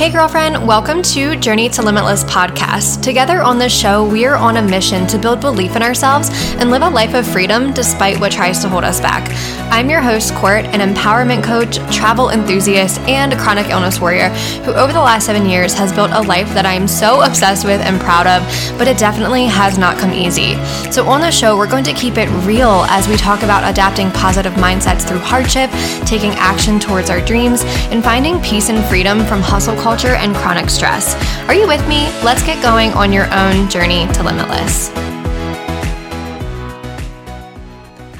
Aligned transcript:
Hey, 0.00 0.10
girlfriend, 0.10 0.66
welcome 0.66 1.02
to 1.02 1.36
Journey 1.36 1.68
to 1.68 1.82
Limitless 1.82 2.24
podcast. 2.24 3.02
Together 3.02 3.42
on 3.42 3.58
this 3.58 3.70
show, 3.70 4.02
we 4.08 4.24
are 4.24 4.34
on 4.34 4.56
a 4.56 4.62
mission 4.62 5.06
to 5.08 5.18
build 5.18 5.42
belief 5.42 5.76
in 5.76 5.82
ourselves 5.82 6.30
and 6.54 6.70
live 6.70 6.80
a 6.80 6.88
life 6.88 7.12
of 7.12 7.26
freedom 7.26 7.74
despite 7.74 8.18
what 8.18 8.32
tries 8.32 8.60
to 8.60 8.68
hold 8.70 8.82
us 8.82 8.98
back. 8.98 9.28
I'm 9.70 9.90
your 9.90 10.00
host, 10.00 10.32
Court, 10.32 10.64
an 10.64 10.80
empowerment 10.80 11.44
coach, 11.44 11.76
travel 11.94 12.30
enthusiast, 12.30 12.98
and 13.00 13.38
chronic 13.38 13.66
illness 13.66 14.00
warrior 14.00 14.30
who, 14.64 14.72
over 14.72 14.90
the 14.90 15.02
last 15.02 15.26
seven 15.26 15.46
years, 15.46 15.74
has 15.74 15.92
built 15.92 16.12
a 16.12 16.22
life 16.22 16.48
that 16.54 16.64
I 16.64 16.72
am 16.72 16.88
so 16.88 17.20
obsessed 17.20 17.66
with 17.66 17.82
and 17.82 18.00
proud 18.00 18.26
of, 18.26 18.42
but 18.78 18.88
it 18.88 18.96
definitely 18.96 19.44
has 19.44 19.76
not 19.76 19.98
come 19.98 20.14
easy. 20.14 20.54
So, 20.90 21.06
on 21.08 21.20
the 21.20 21.30
show, 21.30 21.58
we're 21.58 21.70
going 21.70 21.84
to 21.84 21.92
keep 21.92 22.16
it 22.16 22.30
real 22.46 22.86
as 22.88 23.06
we 23.06 23.18
talk 23.18 23.42
about 23.42 23.70
adapting 23.70 24.10
positive 24.12 24.54
mindsets 24.54 25.06
through 25.06 25.18
hardship, 25.18 25.70
taking 26.08 26.30
action 26.36 26.80
towards 26.80 27.10
our 27.10 27.20
dreams, 27.20 27.64
and 27.92 28.02
finding 28.02 28.40
peace 28.40 28.70
and 28.70 28.82
freedom 28.86 29.26
from 29.26 29.42
hustle 29.42 29.76
culture 29.76 29.89
culture 29.90 30.14
and 30.14 30.36
chronic 30.36 30.70
stress. 30.70 31.16
Are 31.48 31.54
you 31.54 31.66
with 31.66 31.84
me? 31.88 32.04
Let's 32.22 32.44
get 32.44 32.62
going 32.62 32.92
on 32.92 33.12
your 33.12 33.26
own 33.34 33.68
journey 33.68 34.06
to 34.12 34.22
limitless. 34.22 34.88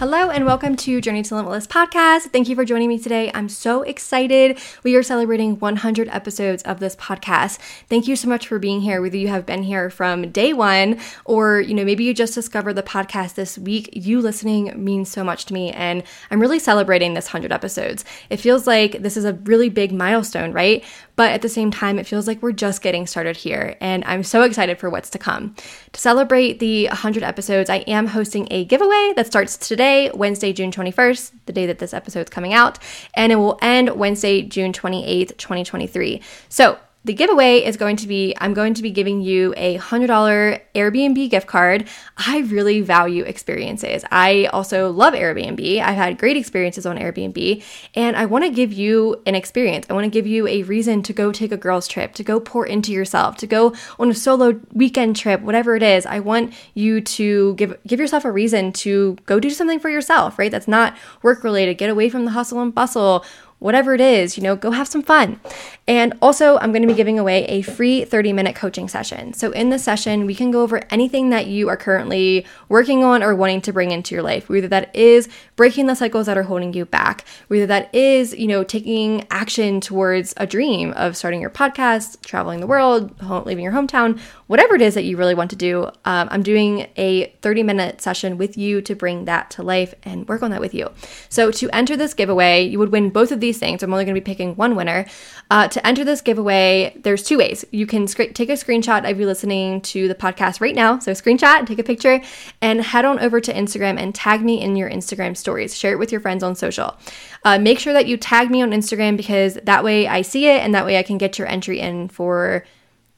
Hello 0.01 0.31
and 0.31 0.47
welcome 0.47 0.77
to 0.77 0.99
Journey 1.03 1.23
to 1.23 1.35
Limitless 1.35 1.67
podcast. 1.67 2.23
Thank 2.33 2.49
you 2.49 2.57
for 2.57 2.65
joining 2.65 2.89
me 2.89 2.99
today. 2.99 3.31
I'm 3.35 3.51
so 3.51 3.83
excited. 3.83 4.59
We 4.83 4.97
are 4.97 5.03
celebrating 5.03 5.59
100 5.59 6.09
episodes 6.09 6.63
of 6.63 6.81
this 6.81 6.97
podcast. 6.97 7.59
Thank 7.91 8.09
you 8.09 8.17
so 8.17 8.27
much 8.27 8.49
for 8.49 8.59
being 8.59 8.81
here. 8.81 9.03
Whether 9.03 9.19
you 9.19 9.29
have 9.29 9.45
been 9.45 9.63
here 9.63 9.91
from 9.91 10.31
day 10.31 10.55
one 10.55 10.99
or, 11.27 11.61
you 11.61 11.75
know, 11.75 11.85
maybe 11.85 12.05
you 12.05 12.15
just 12.15 12.35
discovered 12.35 12.73
the 12.73 12.83
podcast 12.83 13.35
this 13.35 13.59
week, 13.59 13.91
you 13.93 14.23
listening 14.23 14.73
means 14.83 15.11
so 15.11 15.23
much 15.23 15.45
to 15.45 15.55
me. 15.55 15.71
And 15.71 16.03
I'm 16.31 16.41
really 16.41 16.59
celebrating 16.59 17.13
this 17.13 17.27
100 17.27 17.53
episodes. 17.53 18.03
It 18.31 18.39
feels 18.39 18.67
like 18.67 19.03
this 19.03 19.19
is 19.19 19.27
a 19.27 19.35
really 19.35 19.69
big 19.69 19.93
milestone, 19.93 20.53
right? 20.53 20.83
But 21.21 21.33
at 21.33 21.43
the 21.43 21.51
same 21.51 21.71
time, 21.71 21.99
it 21.99 22.07
feels 22.07 22.27
like 22.27 22.41
we're 22.41 22.53
just 22.53 22.81
getting 22.81 23.07
started 23.07 23.37
here. 23.37 23.77
And 23.83 24.03
I'm 24.07 24.23
so 24.23 24.41
excited 24.41 24.79
for 24.79 24.89
what's 24.89 25.11
to 25.11 25.19
come. 25.19 25.55
To 25.93 26.01
celebrate 26.01 26.61
the 26.61 26.87
100 26.87 27.23
episodes, 27.23 27.69
I 27.69 27.81
am 27.81 28.07
hosting 28.07 28.49
a 28.51 28.65
giveaway 28.65 29.13
that 29.17 29.27
starts 29.27 29.59
today 29.59 30.11
Wednesday, 30.15 30.55
June 30.55 30.71
21st, 30.73 31.33
the 31.45 31.53
day 31.53 31.67
that 31.67 31.79
this 31.79 31.93
episode 31.93 32.21
is 32.21 32.29
coming 32.31 32.55
out, 32.55 32.79
and 33.13 33.33
it 33.33 33.37
will 33.37 33.59
end 33.61 33.97
Wednesday, 33.97 34.41
June 34.41 34.73
28th, 34.73 35.37
2023. 35.37 36.23
So 36.49 36.79
the 37.03 37.15
giveaway 37.15 37.65
is 37.65 37.79
going 37.79 37.97
to 37.97 38.07
be 38.07 38.35
I'm 38.39 38.53
going 38.53 38.75
to 38.75 38.83
be 38.83 38.91
giving 38.91 39.23
you 39.23 39.55
a 39.57 39.79
$100 39.79 40.61
Airbnb 40.75 41.31
gift 41.31 41.47
card. 41.47 41.89
I 42.19 42.41
really 42.41 42.83
value 42.83 43.25
experiences. 43.25 44.05
I 44.11 44.47
also 44.53 44.91
love 44.91 45.15
Airbnb. 45.15 45.81
I've 45.81 45.97
had 45.97 46.19
great 46.19 46.37
experiences 46.37 46.85
on 46.85 46.99
Airbnb, 46.99 47.63
and 47.95 48.17
I 48.17 48.27
want 48.27 48.45
to 48.45 48.51
give 48.51 48.73
you 48.73 49.23
an 49.25 49.35
experience. 49.35 49.87
I 49.89 49.95
want 49.95 50.05
to 50.05 50.11
give 50.11 50.27
you 50.27 50.47
a 50.47 50.63
reason 50.65 51.03
to 51.05 51.13
go 51.15 51.33
take 51.33 51.53
a 51.53 51.57
girls' 51.57 51.89
trip, 51.89 52.13
to 52.15 52.23
go 52.23 52.39
pour 52.39 52.67
into 52.67 52.93
yourself, 52.93 53.37
to 53.39 53.47
go 53.47 53.75
on 53.99 54.11
a 54.11 54.15
solo 54.15 54.61
weekend 54.73 55.17
trip, 55.17 55.41
whatever 55.41 55.77
it 55.77 55.83
is. 55.83 56.05
I 56.05 56.21
want 56.21 56.53
you 56.75 57.01
to 57.01 57.55
give 57.55 57.79
give 57.87 57.99
yourself 57.99 58.27
a 58.27 58.31
reason 58.31 58.73
to 58.73 59.17
go 59.25 59.41
do 59.41 59.49
something 59.49 59.81
for 59.81 59.89
yourself, 59.89 60.39
right? 60.39 60.51
That's 60.51 60.69
not 60.69 60.97
work 61.23 61.45
related. 61.45 61.79
Get 61.79 61.89
away 61.89 62.11
from 62.11 62.27
the 62.27 62.33
hustle 62.33 62.61
and 62.61 62.75
bustle 62.75 63.25
whatever 63.61 63.95
it 63.95 64.01
is, 64.01 64.37
you 64.37 64.43
know, 64.43 64.57
go 64.57 64.73
have 64.73 64.89
some 64.89 65.03
fun. 65.03 65.39
And 65.87 66.15
also, 66.21 66.57
I'm 66.59 66.73
going 66.73 66.83
to 66.83 66.89
be 66.89 66.95
giving 66.95 67.19
away 67.19 67.45
a 67.45 67.63
free 67.63 68.05
30 68.05 68.33
minute 68.33 68.57
coaching 68.57 68.89
session. 68.89 69.33
So, 69.33 69.51
in 69.53 69.71
this 69.71 69.85
session, 69.85 70.27
we 70.27 70.35
can 70.35 70.51
go 70.51 70.63
over 70.63 70.83
anything 70.91 71.31
that 71.31 71.47
you 71.47 71.69
are 71.69 71.77
currently 71.77 72.47
working 72.69 73.05
on 73.05 73.23
or 73.23 73.35
wanting 73.35 73.61
to 73.63 73.73
bring 73.73 73.91
into 73.91 74.15
your 74.15 74.23
life, 74.23 74.49
whether 74.49 74.69
that 74.69 74.95
is 74.95 75.29
breaking 75.57 75.87
the 75.87 75.95
cycles 75.95 76.27
that 76.27 76.39
are 76.39 76.43
holding 76.43 76.73
you 76.75 76.85
back, 76.85 77.25
whether 77.49 77.67
that 77.67 77.95
is, 77.95 78.35
you 78.35 78.47
know, 78.47 78.65
taking 78.65 79.27
action 79.31 79.81
towards 79.81 80.35
a 80.37 80.47
dream 80.47 80.93
of 80.95 81.17
starting 81.17 81.41
your 81.41 81.51
podcast, 81.51 82.21
traveling 82.23 82.61
the 82.61 82.67
world, 82.67 83.15
leaving 83.47 83.65
your 83.65 83.73
hometown, 83.73 84.19
whatever 84.51 84.75
it 84.75 84.83
is 84.83 84.95
that 84.95 85.05
you 85.05 85.17
really 85.17 85.33
want 85.33 85.49
to 85.49 85.55
do. 85.55 85.85
Um, 86.05 86.29
I'm 86.29 86.43
doing 86.43 86.89
a 86.97 87.27
30 87.41 87.63
minute 87.63 88.01
session 88.01 88.37
with 88.37 88.59
you 88.59 88.83
to 88.83 88.97
bring 88.97 89.27
that 89.27 89.49
to 89.53 89.63
life 89.63 89.95
and 90.03 90.27
work 90.27 90.43
on 90.43 90.51
that 90.51 90.61
with 90.61 90.75
you. 90.75 90.91
So, 91.29 91.53
to 91.53 91.71
enter 91.71 91.97
this 91.97 92.15
giveaway, 92.15 92.65
you 92.65 92.81
would 92.81 92.91
win 92.91 93.11
both 93.11 93.31
of 93.31 93.39
these 93.39 93.61
things. 93.61 93.81
I'm 93.81 93.93
only 93.93 94.05
going 94.05 94.17
to 94.17 94.21
be 94.21 94.25
picking 94.25 94.57
one 94.57 94.75
winner. 94.75 95.07
Uh, 95.53 95.69
to 95.69 95.87
enter 95.87 96.03
this 96.03 96.21
giveaway, 96.21 96.93
there's 97.01 97.23
two 97.23 97.39
ways. 97.39 97.65
You 97.71 97.87
can 97.87 98.09
sc- 98.09 98.35
take 98.35 98.49
a 98.49 98.55
screenshot 98.55 99.09
of 99.09 99.21
you 99.21 99.27
listening 99.27 99.83
to 99.83 100.09
the 100.09 100.17
podcast 100.17 100.61
right 100.61 100.75
now. 100.75 100.99
So, 100.99 101.13
screenshot, 101.13 101.65
take 101.65 101.79
a 101.79 101.85
picture, 101.85 102.21
and 102.61 102.81
head 102.81 103.05
on 103.05 103.21
over 103.21 103.41
to 103.41 103.55
Instagram 103.55 104.01
and 104.01 104.13
tag 104.13 104.43
me 104.43 104.61
in 104.61 104.75
your 104.75 104.91
Instagram 104.91 105.37
stories. 105.37 105.79
Share 105.79 105.93
it 105.93 106.01
with 106.01 106.11
your 106.11 106.21
friends 106.21 106.43
on 106.43 106.57
social. 106.57 106.97
Uh, 107.45 107.61
make 107.61 107.79
sure 107.79 107.93
that 107.93 108.09
you 108.09 108.17
tag 108.17 108.51
me 108.51 108.63
on 108.63 108.73
Instagram 108.73 109.17
because 109.17 109.55
that 109.63 109.85
way 109.85 110.09
I 110.09 110.23
see 110.23 110.49
it 110.49 110.61
and 110.61 110.75
that 110.75 110.85
way 110.85 110.99
I 110.99 111.05
can 111.05 111.19
get 111.19 111.39
your 111.39 111.47
entry 111.47 111.79
in 111.79 112.09
for 112.09 112.65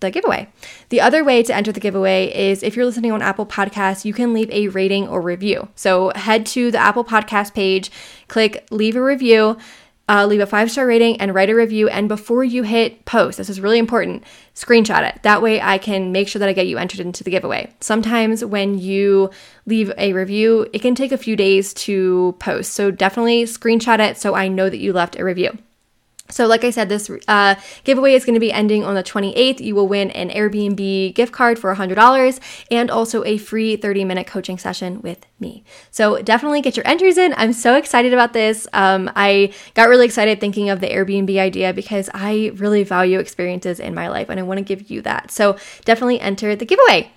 the 0.02 0.10
giveaway. 0.10 0.48
The 0.90 1.00
other 1.00 1.24
way 1.24 1.42
to 1.42 1.54
enter 1.54 1.72
the 1.72 1.80
giveaway 1.80 2.26
is 2.34 2.62
if 2.62 2.76
you're 2.76 2.84
listening 2.84 3.12
on 3.12 3.22
Apple 3.22 3.46
Podcasts, 3.46 4.04
you 4.04 4.12
can 4.12 4.34
leave 4.34 4.50
a 4.50 4.68
rating 4.68 5.08
or 5.08 5.22
review. 5.22 5.68
So 5.74 6.12
head 6.14 6.44
to 6.46 6.70
the 6.70 6.78
Apple 6.78 7.04
Podcast 7.04 7.54
page, 7.54 7.90
click 8.28 8.66
leave 8.70 8.96
a 8.96 9.02
review 9.02 9.56
uh, 10.08 10.26
leave 10.26 10.40
a 10.40 10.46
five 10.46 10.70
star 10.70 10.86
rating 10.86 11.20
and 11.20 11.34
write 11.34 11.50
a 11.50 11.54
review. 11.54 11.88
And 11.88 12.08
before 12.08 12.44
you 12.44 12.64
hit 12.64 13.04
post, 13.04 13.38
this 13.38 13.48
is 13.48 13.60
really 13.60 13.78
important, 13.78 14.24
screenshot 14.54 15.08
it. 15.08 15.22
That 15.22 15.42
way 15.42 15.60
I 15.60 15.78
can 15.78 16.12
make 16.12 16.28
sure 16.28 16.40
that 16.40 16.48
I 16.48 16.52
get 16.52 16.66
you 16.66 16.78
entered 16.78 17.00
into 17.00 17.24
the 17.24 17.30
giveaway. 17.30 17.72
Sometimes 17.80 18.44
when 18.44 18.78
you 18.78 19.30
leave 19.66 19.92
a 19.96 20.12
review, 20.12 20.68
it 20.72 20.82
can 20.82 20.94
take 20.94 21.12
a 21.12 21.18
few 21.18 21.36
days 21.36 21.72
to 21.74 22.36
post. 22.40 22.72
So 22.74 22.90
definitely 22.90 23.44
screenshot 23.44 24.00
it 24.00 24.18
so 24.18 24.34
I 24.34 24.48
know 24.48 24.68
that 24.68 24.78
you 24.78 24.92
left 24.92 25.18
a 25.18 25.24
review. 25.24 25.56
So, 26.32 26.46
like 26.46 26.64
I 26.64 26.70
said, 26.70 26.88
this 26.88 27.10
uh, 27.28 27.54
giveaway 27.84 28.14
is 28.14 28.24
going 28.24 28.34
to 28.34 28.40
be 28.40 28.52
ending 28.52 28.84
on 28.84 28.94
the 28.94 29.02
28th. 29.02 29.60
You 29.60 29.74
will 29.74 29.86
win 29.86 30.10
an 30.12 30.30
Airbnb 30.30 31.14
gift 31.14 31.32
card 31.32 31.58
for 31.58 31.74
$100 31.74 32.40
and 32.70 32.90
also 32.90 33.24
a 33.24 33.38
free 33.38 33.76
30 33.76 34.04
minute 34.04 34.26
coaching 34.26 34.58
session 34.58 35.02
with 35.02 35.26
me. 35.38 35.64
So, 35.90 36.22
definitely 36.22 36.60
get 36.60 36.76
your 36.76 36.86
entries 36.86 37.18
in. 37.18 37.34
I'm 37.36 37.52
so 37.52 37.76
excited 37.76 38.12
about 38.12 38.32
this. 38.32 38.66
Um, 38.72 39.10
I 39.14 39.52
got 39.74 39.88
really 39.88 40.06
excited 40.06 40.40
thinking 40.40 40.70
of 40.70 40.80
the 40.80 40.88
Airbnb 40.88 41.36
idea 41.38 41.72
because 41.72 42.08
I 42.14 42.52
really 42.54 42.82
value 42.82 43.18
experiences 43.18 43.78
in 43.78 43.94
my 43.94 44.08
life 44.08 44.28
and 44.30 44.40
I 44.40 44.42
want 44.42 44.58
to 44.58 44.64
give 44.64 44.90
you 44.90 45.02
that. 45.02 45.30
So, 45.30 45.56
definitely 45.84 46.20
enter 46.20 46.56
the 46.56 46.64
giveaway. 46.64 47.12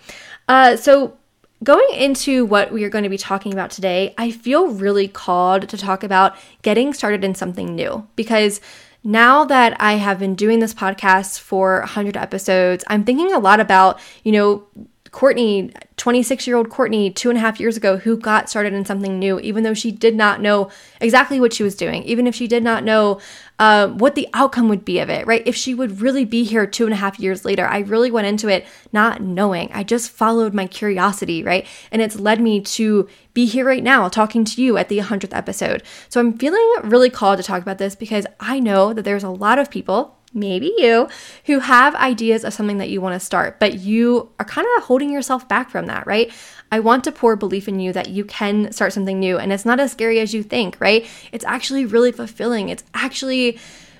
Uh, 0.47 0.75
so, 0.75 1.17
Going 1.63 1.87
into 1.95 2.45
what 2.45 2.71
we 2.71 2.83
are 2.83 2.89
going 2.89 3.05
to 3.05 3.09
be 3.09 3.17
talking 3.17 3.53
about 3.53 3.71
today, 3.71 4.13
I 4.17 4.29
feel 4.29 4.67
really 4.67 5.07
called 5.07 5.69
to 5.69 5.77
talk 5.77 6.03
about 6.03 6.35
getting 6.61 6.93
started 6.93 7.23
in 7.23 7.33
something 7.33 7.73
new 7.73 8.05
because 8.17 8.59
now 9.05 9.45
that 9.45 9.79
I 9.79 9.93
have 9.93 10.19
been 10.19 10.35
doing 10.35 10.59
this 10.59 10.73
podcast 10.73 11.39
for 11.39 11.79
100 11.79 12.17
episodes, 12.17 12.83
I'm 12.87 13.03
thinking 13.03 13.31
a 13.31 13.39
lot 13.39 13.59
about, 13.59 13.99
you 14.23 14.31
know, 14.31 14.67
Courtney, 15.15 15.71
26 15.95 16.45
year 16.45 16.57
old 16.57 16.69
Courtney, 16.69 17.09
two 17.09 17.29
and 17.29 17.37
a 17.37 17.39
half 17.39 17.57
years 17.57 17.77
ago, 17.77 17.95
who 17.95 18.17
got 18.17 18.49
started 18.49 18.73
in 18.73 18.83
something 18.83 19.17
new, 19.17 19.39
even 19.39 19.63
though 19.63 19.73
she 19.73 19.89
did 19.89 20.13
not 20.13 20.41
know 20.41 20.69
exactly 20.99 21.39
what 21.39 21.53
she 21.53 21.63
was 21.63 21.73
doing, 21.73 22.03
even 22.03 22.27
if 22.27 22.35
she 22.35 22.47
did 22.47 22.61
not 22.61 22.83
know 22.83 23.21
uh, 23.57 23.87
what 23.87 24.15
the 24.15 24.27
outcome 24.33 24.67
would 24.67 24.83
be 24.83 24.99
of 24.99 25.09
it, 25.09 25.25
right? 25.25 25.41
If 25.45 25.55
she 25.55 25.73
would 25.73 26.01
really 26.01 26.25
be 26.25 26.43
here 26.43 26.67
two 26.67 26.83
and 26.83 26.91
a 26.91 26.97
half 26.97 27.17
years 27.17 27.45
later. 27.45 27.65
I 27.65 27.79
really 27.79 28.11
went 28.11 28.27
into 28.27 28.49
it 28.49 28.67
not 28.91 29.21
knowing. 29.21 29.71
I 29.71 29.83
just 29.83 30.11
followed 30.11 30.53
my 30.53 30.67
curiosity, 30.67 31.43
right? 31.43 31.65
And 31.93 32.01
it's 32.01 32.19
led 32.19 32.41
me 32.41 32.59
to 32.59 33.07
be 33.33 33.45
here 33.45 33.63
right 33.63 33.83
now 33.83 34.09
talking 34.09 34.43
to 34.43 34.61
you 34.61 34.75
at 34.75 34.89
the 34.89 34.99
100th 34.99 35.33
episode. 35.33 35.81
So 36.09 36.19
I'm 36.19 36.37
feeling 36.37 36.61
really 36.83 37.09
called 37.09 37.37
to 37.37 37.43
talk 37.43 37.61
about 37.61 37.77
this 37.77 37.95
because 37.95 38.27
I 38.41 38.59
know 38.59 38.91
that 38.91 39.03
there's 39.03 39.23
a 39.23 39.29
lot 39.29 39.59
of 39.59 39.71
people 39.71 40.17
maybe 40.35 40.71
you, 40.77 41.07
who 41.45 41.59
have 41.59 41.95
ideas 41.95 42.43
of 42.43 42.53
something 42.53 42.77
that 42.77 42.89
you 42.89 43.01
want 43.01 43.19
to 43.19 43.25
start, 43.25 43.59
but 43.59 43.79
you 43.79 44.29
are 44.37 44.45
kind 44.45 44.67
of 44.77 44.83
holding 44.83 45.09
yourself 45.09 45.47
back 45.47 45.69
from 45.69 45.87
that, 45.87 46.05
right? 46.05 46.31
I 46.71 46.79
want 46.79 47.03
to 47.05 47.11
pour 47.11 47.35
belief 47.35 47.67
in 47.67 47.79
you 47.79 47.93
that 47.93 48.09
you 48.09 48.25
can 48.25 48.71
start 48.71 48.93
something 48.93 49.19
new 49.19 49.37
and 49.37 49.53
it's 49.53 49.65
not 49.65 49.79
as 49.79 49.93
scary 49.93 50.19
as 50.19 50.33
you 50.33 50.43
think, 50.43 50.77
right? 50.79 51.07
It's 51.31 51.45
actually 51.45 51.85
really 51.85 52.11
fulfilling. 52.11 52.69
It's 52.69 52.83
actually 52.93 53.57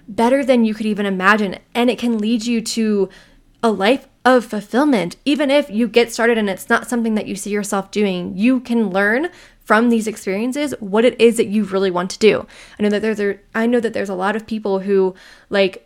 better 0.08 0.44
than 0.44 0.66
you 0.66 0.74
could 0.74 0.86
even 0.86 1.06
imagine, 1.06 1.58
and 1.74 1.90
it 1.90 1.98
can 1.98 2.20
lead 2.20 2.46
you 2.46 2.62
to 2.62 3.10
a 3.64 3.72
life 3.72 4.08
of 4.24 4.46
fulfillment. 4.46 5.16
Even 5.26 5.50
if 5.50 5.70
you 5.70 5.88
get 5.88 6.14
started 6.14 6.38
and 6.38 6.50
it's 6.50 6.70
not 6.70 6.88
something 6.88 7.16
that 7.16 7.28
you 7.28 7.36
see 7.36 7.50
yourself 7.50 7.92
doing, 7.92 8.38
you 8.38 8.60
can 8.60 8.90
learn 8.90 9.30
from 9.64 9.90
these 9.90 10.08
experiences 10.08 10.76
what 10.80 11.06
it 11.06 11.20
is 11.20 11.38
that 11.38 11.48
you 11.48 11.64
really 11.64 11.90
want 11.90 12.12
to 12.12 12.20
do. 12.20 12.46
I 12.80 12.84
know 12.84 12.90
that 12.90 13.02
there's 13.02 13.20
a, 13.20 13.40
I 13.56 13.66
know 13.66 13.80
that 13.80 13.94
there's 13.94 14.10
a 14.10 14.16
lot 14.16 14.36
of 14.36 14.46
people 14.46 14.80
who 14.80 15.16
like 15.50 15.85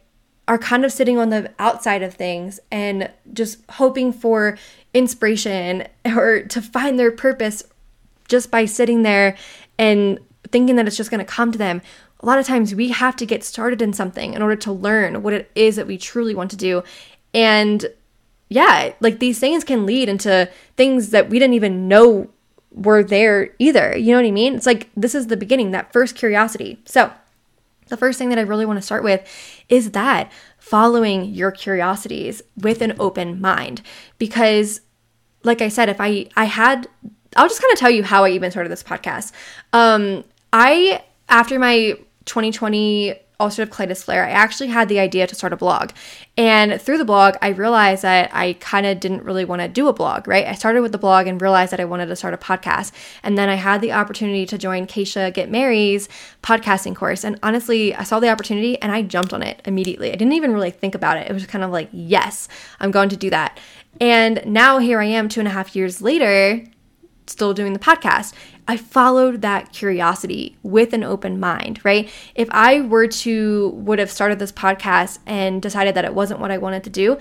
are 0.49 0.57
kind 0.57 0.83
of 0.83 0.91
sitting 0.91 1.19
on 1.19 1.29
the 1.29 1.53
outside 1.59 2.01
of 2.01 2.15
things 2.15 2.59
and 2.71 3.11
just 3.31 3.59
hoping 3.73 4.11
for 4.11 4.57
inspiration 4.95 5.87
or 6.03 6.41
to 6.41 6.59
find 6.59 6.97
their 6.99 7.11
purpose 7.11 7.63
just 8.27 8.49
by 8.49 8.65
sitting 8.65 9.03
there 9.03 9.37
and 9.77 10.19
thinking 10.51 10.75
that 10.75 10.87
it's 10.87 10.97
just 10.97 11.11
going 11.11 11.23
to 11.23 11.31
come 11.31 11.51
to 11.51 11.57
them. 11.57 11.83
A 12.21 12.25
lot 12.25 12.39
of 12.39 12.47
times 12.47 12.73
we 12.73 12.89
have 12.89 13.15
to 13.17 13.27
get 13.27 13.43
started 13.43 13.79
in 13.79 13.93
something 13.93 14.33
in 14.33 14.41
order 14.41 14.55
to 14.55 14.71
learn 14.71 15.21
what 15.21 15.33
it 15.33 15.51
is 15.53 15.75
that 15.75 15.85
we 15.85 15.99
truly 15.99 16.33
want 16.33 16.49
to 16.49 16.57
do. 16.57 16.83
And 17.31 17.85
yeah, 18.49 18.93
like 19.01 19.19
these 19.19 19.37
things 19.37 19.63
can 19.63 19.85
lead 19.85 20.09
into 20.09 20.49
things 20.75 21.11
that 21.11 21.29
we 21.29 21.37
didn't 21.37 21.53
even 21.53 21.87
know 21.87 22.27
were 22.71 23.03
there 23.03 23.53
either. 23.59 23.95
You 23.95 24.13
know 24.13 24.21
what 24.21 24.27
I 24.27 24.31
mean? 24.31 24.55
It's 24.55 24.65
like 24.65 24.89
this 24.97 25.13
is 25.13 25.27
the 25.27 25.37
beginning, 25.37 25.69
that 25.71 25.93
first 25.93 26.15
curiosity. 26.15 26.79
So, 26.85 27.11
the 27.89 27.97
first 27.97 28.17
thing 28.17 28.29
that 28.29 28.39
I 28.39 28.43
really 28.43 28.65
want 28.65 28.77
to 28.77 28.85
start 28.85 29.03
with 29.03 29.27
is 29.67 29.91
that 29.91 30.31
following 30.57 31.25
your 31.25 31.51
curiosities 31.51 32.41
with 32.57 32.81
an 32.81 32.93
open 32.99 33.41
mind. 33.41 33.81
Because, 34.17 34.81
like 35.43 35.61
I 35.61 35.69
said, 35.69 35.89
if 35.89 35.99
I, 35.99 36.27
I 36.35 36.45
had, 36.45 36.87
I'll 37.35 37.47
just 37.47 37.61
kind 37.61 37.73
of 37.73 37.79
tell 37.79 37.91
you 37.91 38.03
how 38.03 38.23
I 38.23 38.29
even 38.31 38.51
started 38.51 38.71
this 38.71 38.83
podcast. 38.83 39.31
Um, 39.73 40.23
I, 40.53 41.03
after 41.27 41.59
my 41.59 41.97
2020 42.25 43.15
ulcerative 43.39 43.69
colitis 43.69 44.03
flare, 44.03 44.25
I 44.25 44.31
actually 44.31 44.67
had 44.67 44.89
the 44.89 44.99
idea 44.99 45.25
to 45.25 45.35
start 45.35 45.53
a 45.53 45.57
blog. 45.57 45.91
And 46.37 46.81
through 46.81 46.97
the 46.97 47.05
blog, 47.05 47.35
I 47.41 47.49
realized 47.49 48.01
that 48.03 48.29
I 48.33 48.53
kind 48.59 48.85
of 48.85 48.99
didn't 48.99 49.23
really 49.23 49.45
want 49.45 49.61
to 49.61 49.67
do 49.67 49.87
a 49.87 49.93
blog, 49.93 50.27
right? 50.27 50.45
I 50.45 50.53
started 50.53 50.81
with 50.81 50.91
the 50.91 50.97
blog 50.97 51.27
and 51.27 51.41
realized 51.41 51.71
that 51.71 51.79
I 51.79 51.85
wanted 51.85 52.07
to 52.07 52.15
start 52.15 52.33
a 52.33 52.37
podcast. 52.37 52.91
And 53.23 53.37
then 53.37 53.47
I 53.49 53.55
had 53.55 53.81
the 53.81 53.93
opportunity 53.93 54.45
to 54.45 54.57
join 54.57 54.87
Keisha 54.87 55.33
Get 55.33 55.49
Mary's 55.49 56.09
podcasting 56.43 56.95
course. 56.95 57.23
And 57.23 57.39
honestly, 57.41 57.95
I 57.95 58.03
saw 58.03 58.19
the 58.19 58.29
opportunity 58.29 58.81
and 58.81 58.91
I 58.91 59.01
jumped 59.03 59.33
on 59.33 59.41
it 59.41 59.61
immediately. 59.65 60.09
I 60.09 60.15
didn't 60.15 60.33
even 60.33 60.53
really 60.53 60.71
think 60.71 60.93
about 60.93 61.17
it. 61.17 61.29
It 61.29 61.33
was 61.33 61.45
kind 61.45 61.63
of 61.63 61.71
like, 61.71 61.89
yes, 61.91 62.49
I'm 62.79 62.91
going 62.91 63.09
to 63.09 63.17
do 63.17 63.29
that. 63.29 63.57
And 64.01 64.43
now 64.45 64.77
here 64.79 64.99
I 64.99 65.05
am, 65.05 65.29
two 65.29 65.39
and 65.39 65.47
a 65.47 65.51
half 65.51 65.75
years 65.75 66.01
later, 66.01 66.63
still 67.27 67.53
doing 67.53 67.73
the 67.73 67.79
podcast. 67.79 68.33
I 68.69 68.77
followed 68.77 69.41
that 69.41 69.73
curiosity 69.73 70.55
with 70.61 70.93
an 70.93 71.03
open 71.03 71.39
mind, 71.39 71.83
right? 71.83 72.07
If 72.35 72.47
I 72.51 72.81
were 72.81 73.07
to 73.07 73.69
would 73.69 73.97
have 73.97 74.11
started 74.11 74.37
this 74.37 74.51
podcast 74.51 75.17
and 75.25 75.59
decided 75.59 75.95
that 75.95 76.05
it 76.05 76.13
wasn't 76.13 76.39
what 76.39 76.51
I 76.51 76.59
wanted 76.59 76.83
to 76.83 76.91
do, 76.91 77.17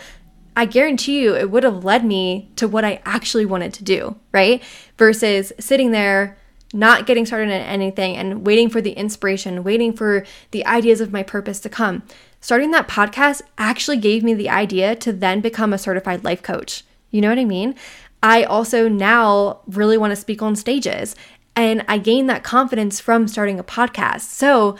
I 0.54 0.66
guarantee 0.66 1.22
you 1.22 1.34
it 1.34 1.50
would 1.50 1.64
have 1.64 1.86
led 1.86 2.04
me 2.04 2.50
to 2.56 2.68
what 2.68 2.84
I 2.84 3.00
actually 3.06 3.46
wanted 3.46 3.72
to 3.72 3.84
do, 3.84 4.16
right? 4.30 4.62
Versus 4.98 5.54
sitting 5.58 5.90
there 5.90 6.36
not 6.74 7.06
getting 7.06 7.24
started 7.24 7.46
in 7.46 7.62
anything 7.62 8.14
and 8.14 8.46
waiting 8.46 8.68
for 8.68 8.82
the 8.82 8.92
inspiration, 8.92 9.64
waiting 9.64 9.94
for 9.94 10.26
the 10.50 10.66
ideas 10.66 11.00
of 11.00 11.12
my 11.14 11.22
purpose 11.22 11.60
to 11.60 11.70
come. 11.70 12.02
Starting 12.42 12.72
that 12.72 12.88
podcast 12.88 13.40
actually 13.56 13.96
gave 13.96 14.22
me 14.22 14.34
the 14.34 14.50
idea 14.50 14.94
to 14.96 15.14
then 15.14 15.40
become 15.40 15.72
a 15.72 15.78
certified 15.78 16.24
life 16.24 16.42
coach. 16.42 16.84
You 17.10 17.22
know 17.22 17.30
what 17.30 17.38
I 17.38 17.46
mean? 17.46 17.74
I 18.22 18.42
also 18.44 18.88
now 18.88 19.60
really 19.66 19.96
want 19.96 20.10
to 20.10 20.16
speak 20.16 20.42
on 20.42 20.56
stages. 20.56 21.14
And 21.58 21.84
I 21.88 21.98
gained 21.98 22.30
that 22.30 22.44
confidence 22.44 23.00
from 23.00 23.26
starting 23.26 23.58
a 23.58 23.64
podcast. 23.64 24.20
So, 24.20 24.76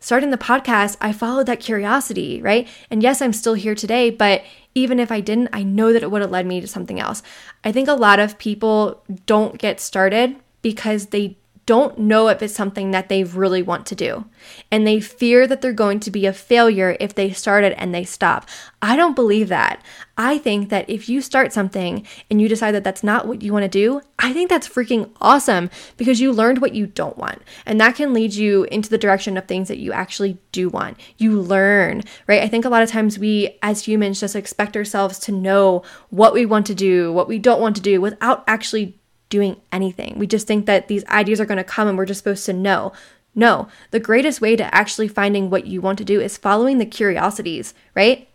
starting 0.00 0.30
the 0.30 0.36
podcast, 0.36 0.96
I 1.00 1.12
followed 1.12 1.46
that 1.46 1.60
curiosity, 1.60 2.42
right? 2.42 2.66
And 2.90 3.00
yes, 3.00 3.22
I'm 3.22 3.32
still 3.32 3.54
here 3.54 3.76
today, 3.76 4.10
but 4.10 4.42
even 4.74 4.98
if 4.98 5.12
I 5.12 5.20
didn't, 5.20 5.50
I 5.52 5.62
know 5.62 5.92
that 5.92 6.02
it 6.02 6.10
would 6.10 6.22
have 6.22 6.32
led 6.32 6.44
me 6.44 6.60
to 6.60 6.66
something 6.66 6.98
else. 6.98 7.22
I 7.62 7.70
think 7.70 7.86
a 7.86 7.94
lot 7.94 8.18
of 8.18 8.38
people 8.38 9.04
don't 9.26 9.56
get 9.56 9.78
started 9.78 10.34
because 10.62 11.06
they 11.06 11.38
don't 11.66 11.98
know 11.98 12.28
if 12.28 12.42
it's 12.42 12.54
something 12.54 12.92
that 12.92 13.08
they 13.08 13.24
really 13.24 13.60
want 13.60 13.86
to 13.86 13.96
do. 13.96 14.24
And 14.70 14.86
they 14.86 15.00
fear 15.00 15.48
that 15.48 15.60
they're 15.60 15.72
going 15.72 15.98
to 16.00 16.12
be 16.12 16.24
a 16.24 16.32
failure 16.32 16.96
if 17.00 17.14
they 17.14 17.32
start 17.32 17.64
it 17.64 17.74
and 17.76 17.92
they 17.92 18.04
stop. 18.04 18.48
I 18.80 18.94
don't 18.94 19.16
believe 19.16 19.48
that. 19.48 19.82
I 20.16 20.38
think 20.38 20.68
that 20.68 20.88
if 20.88 21.08
you 21.08 21.20
start 21.20 21.52
something 21.52 22.06
and 22.30 22.40
you 22.40 22.48
decide 22.48 22.72
that 22.72 22.84
that's 22.84 23.02
not 23.02 23.26
what 23.26 23.42
you 23.42 23.52
want 23.52 23.64
to 23.64 23.68
do, 23.68 24.00
I 24.18 24.32
think 24.32 24.48
that's 24.48 24.68
freaking 24.68 25.10
awesome 25.20 25.68
because 25.96 26.20
you 26.20 26.32
learned 26.32 26.60
what 26.60 26.74
you 26.74 26.86
don't 26.86 27.18
want. 27.18 27.42
And 27.66 27.80
that 27.80 27.96
can 27.96 28.14
lead 28.14 28.32
you 28.32 28.64
into 28.64 28.88
the 28.88 28.96
direction 28.96 29.36
of 29.36 29.46
things 29.46 29.66
that 29.66 29.78
you 29.78 29.92
actually 29.92 30.38
do 30.52 30.68
want. 30.68 30.98
You 31.18 31.40
learn, 31.40 32.02
right? 32.28 32.42
I 32.42 32.48
think 32.48 32.64
a 32.64 32.68
lot 32.68 32.84
of 32.84 32.90
times 32.90 33.18
we 33.18 33.58
as 33.60 33.86
humans 33.86 34.20
just 34.20 34.36
expect 34.36 34.76
ourselves 34.76 35.18
to 35.20 35.32
know 35.32 35.82
what 36.10 36.32
we 36.32 36.46
want 36.46 36.66
to 36.66 36.76
do, 36.76 37.12
what 37.12 37.28
we 37.28 37.40
don't 37.40 37.60
want 37.60 37.74
to 37.76 37.82
do 37.82 38.00
without 38.00 38.44
actually 38.46 38.98
doing 39.28 39.60
anything. 39.72 40.18
We 40.18 40.26
just 40.26 40.46
think 40.46 40.66
that 40.66 40.88
these 40.88 41.04
ideas 41.06 41.40
are 41.40 41.46
going 41.46 41.58
to 41.58 41.64
come 41.64 41.88
and 41.88 41.98
we're 41.98 42.06
just 42.06 42.18
supposed 42.18 42.46
to 42.46 42.52
know. 42.52 42.92
No, 43.34 43.68
the 43.90 44.00
greatest 44.00 44.40
way 44.40 44.56
to 44.56 44.74
actually 44.74 45.08
finding 45.08 45.50
what 45.50 45.66
you 45.66 45.80
want 45.80 45.98
to 45.98 46.04
do 46.04 46.20
is 46.20 46.38
following 46.38 46.78
the 46.78 46.86
curiosities, 46.86 47.74
right? 47.94 48.28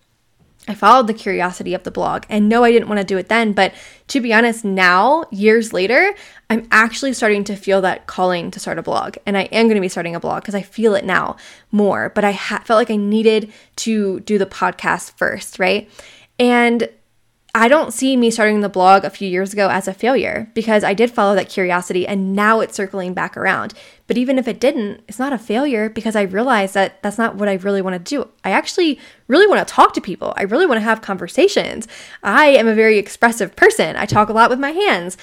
I 0.67 0.75
followed 0.75 1.07
the 1.07 1.13
curiosity 1.15 1.73
of 1.73 1.83
the 1.83 1.89
blog 1.89 2.23
and 2.29 2.47
no, 2.47 2.63
I 2.63 2.71
didn't 2.71 2.87
want 2.87 2.99
to 2.99 3.05
do 3.05 3.17
it 3.17 3.29
then. 3.29 3.53
But 3.53 3.73
to 4.09 4.21
be 4.21 4.31
honest, 4.31 4.63
now, 4.63 5.25
years 5.31 5.73
later, 5.73 6.13
I'm 6.51 6.67
actually 6.69 7.13
starting 7.13 7.43
to 7.45 7.55
feel 7.55 7.81
that 7.81 8.05
calling 8.05 8.51
to 8.51 8.59
start 8.59 8.77
a 8.77 8.83
blog. 8.83 9.17
And 9.25 9.35
I 9.35 9.43
am 9.43 9.65
going 9.65 9.75
to 9.75 9.81
be 9.81 9.89
starting 9.89 10.15
a 10.15 10.19
blog 10.19 10.43
because 10.43 10.53
I 10.53 10.61
feel 10.61 10.93
it 10.93 11.03
now 11.03 11.37
more. 11.71 12.09
But 12.09 12.23
I 12.23 12.33
ha- 12.33 12.61
felt 12.63 12.77
like 12.77 12.91
I 12.91 12.95
needed 12.95 13.51
to 13.77 14.19
do 14.19 14.37
the 14.37 14.45
podcast 14.45 15.13
first, 15.13 15.57
right? 15.57 15.89
And 16.37 16.87
I 17.53 17.67
don't 17.67 17.93
see 17.93 18.15
me 18.15 18.31
starting 18.31 18.61
the 18.61 18.69
blog 18.69 19.03
a 19.03 19.09
few 19.09 19.27
years 19.27 19.51
ago 19.51 19.69
as 19.69 19.87
a 19.87 19.93
failure 19.93 20.49
because 20.53 20.85
I 20.85 20.93
did 20.93 21.11
follow 21.11 21.35
that 21.35 21.49
curiosity 21.49 22.07
and 22.07 22.33
now 22.33 22.61
it's 22.61 22.75
circling 22.75 23.13
back 23.13 23.35
around. 23.35 23.73
But 24.07 24.17
even 24.17 24.39
if 24.39 24.47
it 24.47 24.59
didn't, 24.59 25.01
it's 25.09 25.19
not 25.19 25.33
a 25.33 25.37
failure 25.37 25.89
because 25.89 26.15
I 26.15 26.21
realized 26.21 26.73
that 26.75 27.03
that's 27.03 27.17
not 27.17 27.35
what 27.35 27.49
I 27.49 27.53
really 27.55 27.81
want 27.81 27.93
to 27.93 28.15
do. 28.15 28.29
I 28.45 28.51
actually 28.51 28.99
really 29.27 29.47
want 29.47 29.67
to 29.67 29.73
talk 29.73 29.93
to 29.95 30.01
people. 30.01 30.33
I 30.37 30.43
really 30.43 30.65
want 30.65 30.77
to 30.77 30.83
have 30.83 31.01
conversations. 31.01 31.89
I 32.23 32.47
am 32.47 32.67
a 32.67 32.75
very 32.75 32.97
expressive 32.97 33.55
person. 33.57 33.97
I 33.97 34.05
talk 34.05 34.29
a 34.29 34.33
lot 34.33 34.49
with 34.49 34.59
my 34.59 34.71
hands. 34.71 35.17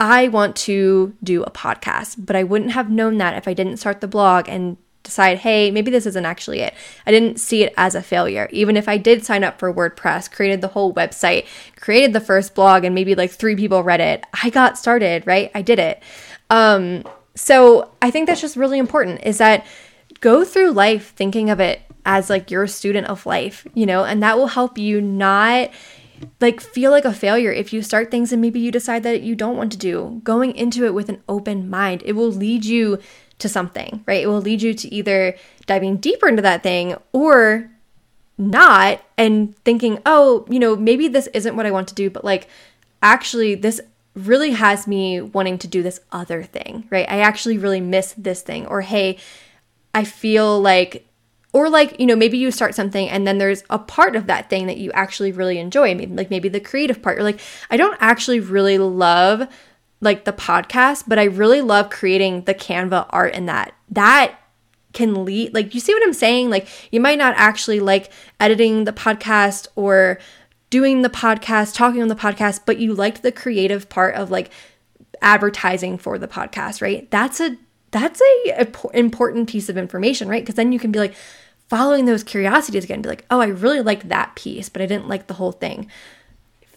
I 0.00 0.28
want 0.28 0.56
to 0.56 1.14
do 1.22 1.42
a 1.44 1.50
podcast, 1.50 2.16
but 2.18 2.34
I 2.34 2.44
wouldn't 2.44 2.72
have 2.72 2.90
known 2.90 3.18
that 3.18 3.36
if 3.36 3.46
I 3.46 3.54
didn't 3.54 3.76
start 3.76 4.00
the 4.00 4.08
blog 4.08 4.48
and 4.48 4.78
decide, 5.04 5.38
hey, 5.38 5.70
maybe 5.70 5.90
this 5.90 6.06
isn't 6.06 6.24
actually 6.24 6.60
it. 6.60 6.74
I 7.06 7.12
didn't 7.12 7.38
see 7.38 7.62
it 7.62 7.72
as 7.76 7.94
a 7.94 8.02
failure. 8.02 8.48
Even 8.50 8.76
if 8.76 8.88
I 8.88 8.96
did 8.96 9.24
sign 9.24 9.44
up 9.44 9.58
for 9.58 9.72
WordPress, 9.72 10.30
created 10.30 10.60
the 10.60 10.68
whole 10.68 10.92
website, 10.92 11.46
created 11.78 12.12
the 12.12 12.20
first 12.20 12.54
blog, 12.54 12.84
and 12.84 12.94
maybe 12.94 13.14
like 13.14 13.30
three 13.30 13.54
people 13.54 13.82
read 13.82 14.00
it, 14.00 14.24
I 14.42 14.50
got 14.50 14.76
started, 14.76 15.26
right? 15.26 15.50
I 15.54 15.62
did 15.62 15.78
it. 15.78 16.02
Um, 16.50 17.04
so 17.36 17.92
I 18.02 18.10
think 18.10 18.26
that's 18.26 18.40
just 18.40 18.56
really 18.56 18.78
important 18.78 19.22
is 19.24 19.38
that 19.38 19.66
go 20.20 20.44
through 20.44 20.72
life 20.72 21.12
thinking 21.14 21.50
of 21.50 21.60
it 21.60 21.82
as 22.06 22.30
like 22.30 22.50
you're 22.50 22.64
a 22.64 22.68
student 22.68 23.06
of 23.06 23.26
life, 23.26 23.66
you 23.74 23.86
know, 23.86 24.04
and 24.04 24.22
that 24.22 24.36
will 24.36 24.48
help 24.48 24.78
you 24.78 25.00
not 25.00 25.70
like 26.40 26.60
feel 26.60 26.90
like 26.90 27.04
a 27.04 27.12
failure 27.12 27.52
if 27.52 27.72
you 27.72 27.82
start 27.82 28.10
things 28.10 28.32
and 28.32 28.40
maybe 28.40 28.60
you 28.60 28.70
decide 28.70 29.02
that 29.02 29.22
you 29.22 29.34
don't 29.34 29.56
want 29.56 29.72
to 29.72 29.78
do. 29.78 30.20
Going 30.22 30.54
into 30.54 30.84
it 30.84 30.94
with 30.94 31.08
an 31.08 31.22
open 31.28 31.68
mind, 31.68 32.02
it 32.04 32.12
will 32.12 32.30
lead 32.30 32.64
you 32.64 32.98
to 33.38 33.48
something, 33.48 34.02
right? 34.06 34.22
It 34.22 34.26
will 34.26 34.40
lead 34.40 34.62
you 34.62 34.74
to 34.74 34.94
either 34.94 35.36
diving 35.66 35.96
deeper 35.96 36.28
into 36.28 36.42
that 36.42 36.62
thing 36.62 36.96
or 37.12 37.70
not 38.36 39.02
and 39.16 39.56
thinking, 39.58 40.00
oh, 40.06 40.46
you 40.48 40.58
know, 40.58 40.76
maybe 40.76 41.08
this 41.08 41.28
isn't 41.28 41.56
what 41.56 41.66
I 41.66 41.70
want 41.70 41.88
to 41.88 41.94
do, 41.94 42.10
but 42.10 42.24
like 42.24 42.48
actually, 43.02 43.54
this 43.54 43.80
really 44.14 44.52
has 44.52 44.86
me 44.86 45.20
wanting 45.20 45.58
to 45.58 45.68
do 45.68 45.82
this 45.82 46.00
other 46.12 46.42
thing, 46.42 46.86
right? 46.90 47.06
I 47.08 47.20
actually 47.20 47.58
really 47.58 47.80
miss 47.80 48.14
this 48.16 48.42
thing. 48.42 48.66
Or 48.66 48.80
hey, 48.80 49.18
I 49.92 50.04
feel 50.04 50.60
like, 50.60 51.06
or 51.52 51.68
like, 51.68 51.98
you 52.00 52.06
know, 52.06 52.16
maybe 52.16 52.38
you 52.38 52.50
start 52.50 52.74
something 52.74 53.08
and 53.08 53.26
then 53.26 53.38
there's 53.38 53.62
a 53.70 53.78
part 53.78 54.16
of 54.16 54.26
that 54.26 54.50
thing 54.50 54.66
that 54.66 54.78
you 54.78 54.90
actually 54.92 55.32
really 55.32 55.58
enjoy. 55.58 55.94
Maybe 55.94 56.14
like 56.14 56.30
maybe 56.30 56.48
the 56.48 56.60
creative 56.60 57.02
part. 57.02 57.16
You're 57.16 57.24
like, 57.24 57.40
I 57.70 57.76
don't 57.76 57.96
actually 58.00 58.40
really 58.40 58.78
love 58.78 59.48
like 60.04 60.24
the 60.24 60.32
podcast, 60.32 61.04
but 61.06 61.18
I 61.18 61.24
really 61.24 61.60
love 61.60 61.90
creating 61.90 62.44
the 62.44 62.54
Canva 62.54 63.06
art 63.10 63.34
in 63.34 63.46
that. 63.46 63.74
That 63.90 64.38
can 64.92 65.24
lead 65.24 65.52
like 65.52 65.74
you 65.74 65.80
see 65.80 65.92
what 65.92 66.04
I'm 66.04 66.12
saying? 66.12 66.50
Like 66.50 66.68
you 66.92 67.00
might 67.00 67.18
not 67.18 67.34
actually 67.36 67.80
like 67.80 68.12
editing 68.38 68.84
the 68.84 68.92
podcast 68.92 69.66
or 69.74 70.18
doing 70.70 71.02
the 71.02 71.10
podcast, 71.10 71.74
talking 71.74 72.02
on 72.02 72.08
the 72.08 72.14
podcast, 72.14 72.60
but 72.64 72.78
you 72.78 72.94
liked 72.94 73.22
the 73.22 73.32
creative 73.32 73.88
part 73.88 74.14
of 74.14 74.30
like 74.30 74.50
advertising 75.20 75.98
for 75.98 76.18
the 76.18 76.28
podcast, 76.28 76.80
right? 76.80 77.10
That's 77.10 77.40
a 77.40 77.56
that's 77.90 78.20
a, 78.48 78.66
important 78.92 79.48
piece 79.48 79.68
of 79.68 79.78
information, 79.78 80.28
right? 80.28 80.42
Because 80.42 80.56
then 80.56 80.72
you 80.72 80.78
can 80.78 80.90
be 80.90 80.98
like 80.98 81.14
following 81.68 82.04
those 82.04 82.24
curiosities 82.24 82.84
again, 82.84 83.02
be 83.02 83.08
like, 83.08 83.24
oh, 83.30 83.40
I 83.40 83.46
really 83.46 83.80
liked 83.80 84.08
that 84.08 84.34
piece, 84.34 84.68
but 84.68 84.82
I 84.82 84.86
didn't 84.86 85.08
like 85.08 85.28
the 85.28 85.34
whole 85.34 85.52
thing 85.52 85.90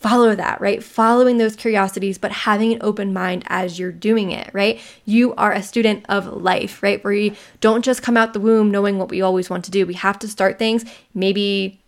follow 0.07 0.35
that, 0.35 0.61
right? 0.61 0.83
Following 0.83 1.37
those 1.37 1.55
curiosities, 1.55 2.17
but 2.17 2.31
having 2.31 2.73
an 2.73 2.79
open 2.81 3.13
mind 3.13 3.43
as 3.47 3.77
you're 3.77 3.91
doing 3.91 4.31
it, 4.31 4.49
right? 4.53 4.79
You 5.05 5.33
are 5.35 5.51
a 5.51 5.61
student 5.61 6.05
of 6.07 6.27
life, 6.27 6.81
right? 6.81 7.03
Where 7.03 7.13
we 7.13 7.35
don't 7.59 7.83
just 7.83 8.01
come 8.01 8.15
out 8.15 8.33
the 8.33 8.39
womb 8.39 8.71
knowing 8.71 8.97
what 8.97 9.09
we 9.09 9.21
always 9.21 9.49
want 9.49 9.65
to 9.65 9.71
do. 9.71 9.85
We 9.85 9.95
have 9.95 10.19
to 10.19 10.27
start 10.27 10.57
things, 10.57 10.85
maybe 11.13 11.81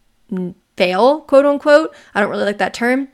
fail, 0.75 1.21
quote 1.21 1.45
unquote. 1.45 1.95
I 2.13 2.19
don't 2.19 2.29
really 2.29 2.45
like 2.45 2.57
that 2.57 2.73
term, 2.73 3.07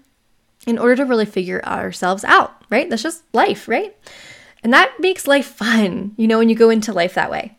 in 0.66 0.80
order 0.80 0.96
to 0.96 1.06
really 1.06 1.26
figure 1.26 1.64
ourselves 1.64 2.24
out, 2.24 2.64
right? 2.72 2.90
That's 2.90 3.04
just 3.04 3.24
life, 3.34 3.68
right? 3.68 3.96
And 4.64 4.74
that 4.74 5.00
makes 5.00 5.28
life 5.28 5.46
fun, 5.46 6.14
you 6.18 6.28
know, 6.28 6.40
when 6.40 6.50
you 6.50 6.56
go 6.56 6.72
into 6.72 6.92
life 6.92 7.14
that 7.14 7.30
way. 7.30 7.56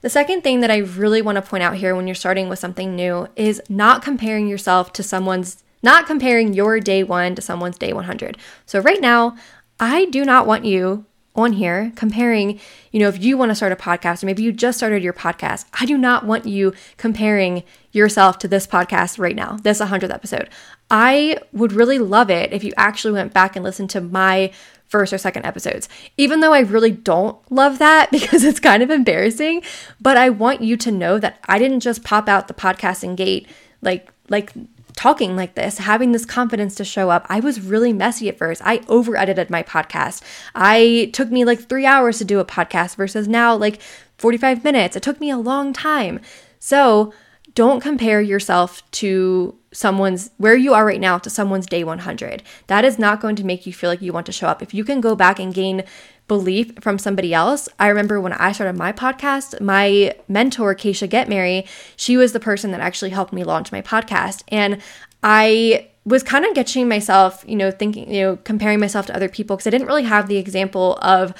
The 0.00 0.10
second 0.10 0.42
thing 0.42 0.60
that 0.60 0.70
I 0.70 0.78
really 0.78 1.22
want 1.22 1.36
to 1.36 1.42
point 1.42 1.62
out 1.62 1.76
here 1.76 1.94
when 1.94 2.08
you're 2.08 2.14
starting 2.16 2.48
with 2.48 2.58
something 2.58 2.96
new 2.96 3.28
is 3.36 3.62
not 3.68 4.02
comparing 4.02 4.48
yourself 4.48 4.92
to 4.94 5.02
someone's 5.02 5.62
not 5.82 6.06
comparing 6.06 6.54
your 6.54 6.80
day 6.80 7.02
one 7.02 7.34
to 7.34 7.42
someone's 7.42 7.78
day 7.78 7.92
100. 7.92 8.36
So, 8.66 8.80
right 8.80 9.00
now, 9.00 9.36
I 9.80 10.06
do 10.06 10.24
not 10.24 10.46
want 10.46 10.64
you 10.64 11.06
on 11.38 11.52
here 11.52 11.92
comparing, 11.94 12.58
you 12.90 12.98
know, 12.98 13.08
if 13.08 13.22
you 13.22 13.38
want 13.38 13.50
to 13.50 13.54
start 13.54 13.70
a 13.70 13.76
podcast 13.76 14.22
or 14.22 14.26
maybe 14.26 14.42
you 14.42 14.52
just 14.52 14.78
started 14.78 15.02
your 15.02 15.12
podcast, 15.12 15.66
I 15.80 15.86
do 15.86 15.96
not 15.96 16.26
want 16.26 16.46
you 16.46 16.74
comparing 16.96 17.62
yourself 17.92 18.38
to 18.40 18.48
this 18.48 18.66
podcast 18.66 19.18
right 19.18 19.36
now, 19.36 19.56
this 19.62 19.80
100th 19.80 20.12
episode. 20.12 20.48
I 20.90 21.38
would 21.52 21.72
really 21.72 21.98
love 21.98 22.28
it 22.28 22.52
if 22.52 22.64
you 22.64 22.72
actually 22.76 23.12
went 23.12 23.32
back 23.32 23.54
and 23.54 23.64
listened 23.64 23.90
to 23.90 24.00
my 24.00 24.50
first 24.88 25.12
or 25.12 25.18
second 25.18 25.44
episodes. 25.44 25.88
Even 26.16 26.40
though 26.40 26.52
I 26.52 26.60
really 26.60 26.90
don't 26.90 27.38
love 27.52 27.78
that 27.78 28.10
because 28.10 28.42
it's 28.42 28.60
kind 28.60 28.82
of 28.82 28.90
embarrassing, 28.90 29.62
but 30.00 30.16
I 30.16 30.30
want 30.30 30.62
you 30.62 30.76
to 30.78 30.90
know 30.90 31.18
that 31.18 31.38
I 31.46 31.58
didn't 31.58 31.80
just 31.80 32.02
pop 32.02 32.28
out 32.28 32.48
the 32.48 32.54
podcasting 32.54 33.16
gate 33.16 33.46
like 33.80 34.08
like 34.28 34.52
talking 34.98 35.36
like 35.36 35.54
this, 35.54 35.78
having 35.78 36.10
this 36.10 36.24
confidence 36.24 36.74
to 36.74 36.84
show 36.84 37.08
up. 37.08 37.24
I 37.28 37.38
was 37.38 37.60
really 37.60 37.92
messy 37.92 38.28
at 38.28 38.36
first. 38.36 38.60
I 38.64 38.80
over 38.88 39.16
edited 39.16 39.48
my 39.48 39.62
podcast. 39.62 40.24
I 40.56 41.10
took 41.12 41.30
me 41.30 41.44
like 41.44 41.68
3 41.68 41.86
hours 41.86 42.18
to 42.18 42.24
do 42.24 42.40
a 42.40 42.44
podcast 42.44 42.96
versus 42.96 43.28
now 43.28 43.54
like 43.54 43.80
45 44.16 44.64
minutes. 44.64 44.96
It 44.96 45.04
took 45.04 45.20
me 45.20 45.30
a 45.30 45.38
long 45.38 45.72
time. 45.72 46.18
So, 46.58 47.14
don't 47.54 47.80
compare 47.80 48.20
yourself 48.20 48.88
to 48.90 49.56
someone's 49.72 50.30
where 50.36 50.56
you 50.56 50.74
are 50.74 50.84
right 50.84 51.00
now 51.00 51.16
to 51.18 51.30
someone's 51.30 51.66
day 51.66 51.84
100. 51.84 52.42
That 52.66 52.84
is 52.84 52.98
not 52.98 53.20
going 53.20 53.36
to 53.36 53.44
make 53.44 53.66
you 53.66 53.72
feel 53.72 53.90
like 53.90 54.02
you 54.02 54.12
want 54.12 54.26
to 54.26 54.32
show 54.32 54.48
up. 54.48 54.62
If 54.62 54.74
you 54.74 54.84
can 54.84 55.00
go 55.00 55.14
back 55.14 55.38
and 55.38 55.54
gain 55.54 55.84
belief 56.28 56.72
from 56.80 56.98
somebody 56.98 57.34
else, 57.34 57.68
I 57.78 57.88
remember 57.88 58.20
when 58.20 58.34
I 58.34 58.52
started 58.52 58.76
my 58.76 58.92
podcast, 58.92 59.60
my 59.60 60.14
mentor, 60.28 60.74
Keisha 60.74 61.08
Get 61.08 61.28
Mary, 61.28 61.66
she 61.96 62.16
was 62.16 62.32
the 62.32 62.40
person 62.40 62.70
that 62.70 62.80
actually 62.80 63.10
helped 63.10 63.32
me 63.32 63.44
launch 63.44 63.72
my 63.72 63.82
podcast. 63.82 64.44
And 64.48 64.80
I 65.22 65.88
was 66.04 66.22
kind 66.22 66.44
of 66.44 66.54
getting 66.54 66.88
myself, 66.88 67.44
you 67.46 67.56
know, 67.56 67.70
thinking, 67.70 68.12
you 68.12 68.22
know, 68.22 68.36
comparing 68.36 68.78
myself 68.78 69.06
to 69.06 69.16
other 69.16 69.28
people 69.28 69.56
because 69.56 69.66
I 69.66 69.70
didn't 69.70 69.88
really 69.88 70.04
have 70.04 70.28
the 70.28 70.36
example 70.36 70.98
of 71.02 71.34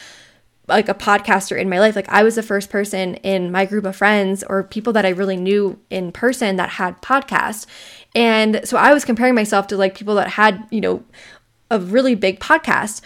like 0.66 0.88
a 0.88 0.94
podcaster 0.94 1.58
in 1.58 1.68
my 1.68 1.80
life. 1.80 1.96
Like 1.96 2.08
I 2.08 2.22
was 2.22 2.34
the 2.34 2.42
first 2.42 2.68
person 2.68 3.14
in 3.16 3.50
my 3.50 3.64
group 3.64 3.84
of 3.84 3.96
friends 3.96 4.44
or 4.44 4.62
people 4.62 4.92
that 4.94 5.06
I 5.06 5.10
really 5.10 5.36
knew 5.36 5.78
in 5.90 6.12
person 6.12 6.56
that 6.56 6.68
had 6.70 7.00
podcasts. 7.00 7.66
And 8.14 8.60
so 8.64 8.76
I 8.76 8.92
was 8.92 9.04
comparing 9.04 9.34
myself 9.34 9.66
to 9.68 9.76
like 9.76 9.94
people 9.94 10.14
that 10.16 10.28
had, 10.28 10.66
you 10.70 10.80
know, 10.80 11.02
a 11.70 11.78
really 11.78 12.14
big 12.14 12.40
podcast 12.40 13.00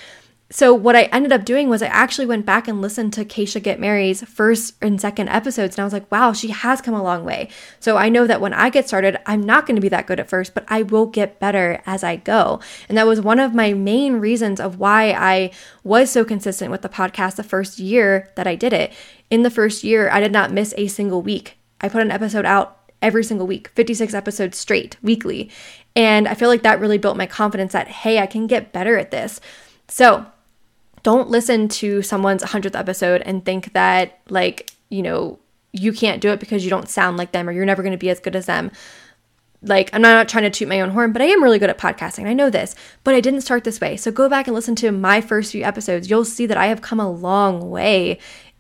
so 0.53 0.75
what 0.75 0.95
I 0.95 1.05
ended 1.05 1.33
up 1.33 1.47
doing 1.47 1.71
was 1.71 1.83
I 1.83 1.87
actually 1.87 2.27
went 2.27 2.45
back 2.45 2.69
and 2.69 2.83
listened 2.83 3.15
to 3.15 3.25
Keisha 3.25 3.63
Get 3.63 3.81
Mary's 3.81 4.23
first 4.23 4.75
and 4.83 5.01
second 5.01 5.31
episodes, 5.31 5.77
and 5.77 5.81
I 5.81 5.85
was 5.85 5.95
like, 5.95 6.13
wow, 6.13 6.35
she 6.35 6.49
has 6.49 6.83
come 6.83 6.93
a 6.93 7.03
long 7.03 7.25
way. 7.25 7.49
So 7.81 7.97
I 7.97 8.11
know 8.11 8.27
that 8.27 8.43
when 8.43 8.53
I 8.53 8.69
get 8.69 8.87
started, 8.87 9.19
I'm 9.25 9.43
not 9.43 9.65
going 9.65 9.77
to 9.77 9.81
be 9.81 9.89
that 9.89 10.07
good 10.07 10.21
at 10.21 10.29
first, 10.29 10.53
but 10.53 10.67
I 10.69 10.83
will 10.83 11.07
get 11.07 11.41
better 11.41 11.81
as 11.87 12.05
I 12.05 12.17
go. 12.17 12.61
And 12.87 12.99
that 12.99 13.07
was 13.07 13.19
one 13.19 13.41
of 13.41 13.55
my 13.55 13.73
main 13.73 14.17
reasons 14.17 14.61
of 14.61 14.79
why 14.79 15.13
I 15.13 15.53
was 15.85 16.11
so 16.11 16.23
consistent 16.23 16.71
with 16.71 16.83
the 16.83 16.89
podcast 16.91 17.37
the 17.37 17.43
first 17.43 17.79
year 17.79 18.31
that 18.37 18.47
I 18.47 18.55
did 18.55 18.75
it. 18.75 18.93
In 19.31 19.45
the 19.45 19.51
first 19.51 19.83
year, 19.83 20.11
I 20.11 20.21
did 20.21 20.33
not 20.33 20.53
miss 20.53 20.75
a 20.77 20.87
single 20.87 21.23
week. 21.23 21.57
I 21.81 21.89
put 21.89 22.03
an 22.03 22.11
episode 22.11 22.45
out 22.45 22.79
every 23.01 23.25
single 23.25 23.47
week, 23.47 23.69
56 23.69 24.13
episodes 24.13 24.59
straight, 24.59 24.97
weekly. 25.03 25.51
And 25.97 26.29
I 26.29 26.35
feel 26.35 26.51
like 26.51 26.63
that 26.63 26.79
really 26.79 26.99
built 26.99 27.17
my 27.17 27.27
confidence 27.27 27.73
that, 27.73 27.89
hey, 27.89 28.19
I 28.19 28.27
can 28.27 28.47
get 28.47 28.73
better 28.73 28.99
at 28.99 29.11
this. 29.11 29.41
So, 29.89 30.27
don't 31.03 31.29
listen 31.29 31.69
to 31.69 32.03
someone's 32.03 32.43
100th 32.43 32.79
episode 32.79 33.23
and 33.23 33.45
think 33.45 33.73
that, 33.73 34.21
like, 34.29 34.71
you 34.89 35.03
know, 35.03 35.39
you 35.73 35.93
can't 35.93 36.21
do 36.21 36.31
it 36.31 36.41
because 36.41 36.65
you 36.65 36.71
don't 36.71 36.89
sound 36.89 37.17
like 37.17 37.33
them 37.33 37.49
or 37.49 37.53
you're 37.53 37.65
never 37.65 37.83
going 37.83 37.93
to 37.93 37.99
be 37.99 38.11
as 38.11 38.21
good 38.21 38.37
as 38.37 38.47
them. 38.47 38.71
Like, 39.63 39.91
I'm 39.93 40.03
not 40.03 40.29
trying 40.29 40.45
to 40.45 40.51
toot 40.51 40.69
my 40.69 40.81
own 40.81 40.91
horn, 40.91 41.13
but 41.13 41.23
I 41.23 41.27
am 41.27 41.43
really 41.43 41.59
good 41.59 41.71
at 41.71 41.79
podcasting. 41.79 42.27
I 42.27 42.35
know 42.35 42.51
this, 42.51 42.75
but 43.05 43.15
I 43.15 43.21
didn't 43.21 43.43
start 43.43 43.65
this 43.65 43.81
way. 43.81 43.97
So 43.97 44.11
go 44.11 44.29
back 44.29 44.47
and 44.47 44.55
listen 44.55 44.75
to 44.77 44.91
my 44.91 45.21
first 45.21 45.53
few 45.53 45.63
episodes. 45.63 46.11
You'll 46.11 46.25
see 46.25 46.47
that 46.47 46.57
I 46.57 46.67
have 46.67 46.83
come 46.83 47.01
a 47.01 47.11
long 47.11 47.71
way 47.71 48.19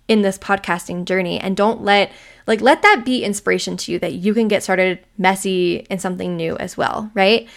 in 0.09 0.23
this 0.23 0.39
podcasting 0.39 1.05
journey. 1.05 1.39
And 1.41 1.57
don't 1.57 1.83
let, 1.83 2.13
like, 2.47 2.61
let 2.61 2.83
that 2.83 3.03
be 3.05 3.25
inspiration 3.25 3.77
to 3.79 3.93
you 3.93 3.99
that 3.99 4.15
you 4.15 4.33
can 4.33 4.49
get 4.49 4.63
started 4.63 5.01
messy 5.19 5.87
in 5.91 5.99
something 5.99 6.37
new 6.37 6.57
as 6.59 6.77
well, 6.77 7.11
right? 7.15 7.49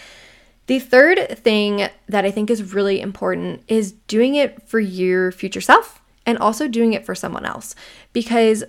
The 0.66 0.80
third 0.80 1.38
thing 1.38 1.88
that 2.08 2.24
I 2.24 2.30
think 2.30 2.50
is 2.50 2.74
really 2.74 3.00
important 3.00 3.62
is 3.68 3.92
doing 3.92 4.34
it 4.34 4.62
for 4.68 4.80
your 4.80 5.30
future 5.32 5.60
self 5.60 6.02
and 6.24 6.38
also 6.38 6.66
doing 6.66 6.92
it 6.92 7.06
for 7.06 7.14
someone 7.14 7.46
else. 7.46 7.74
Because 8.12 8.64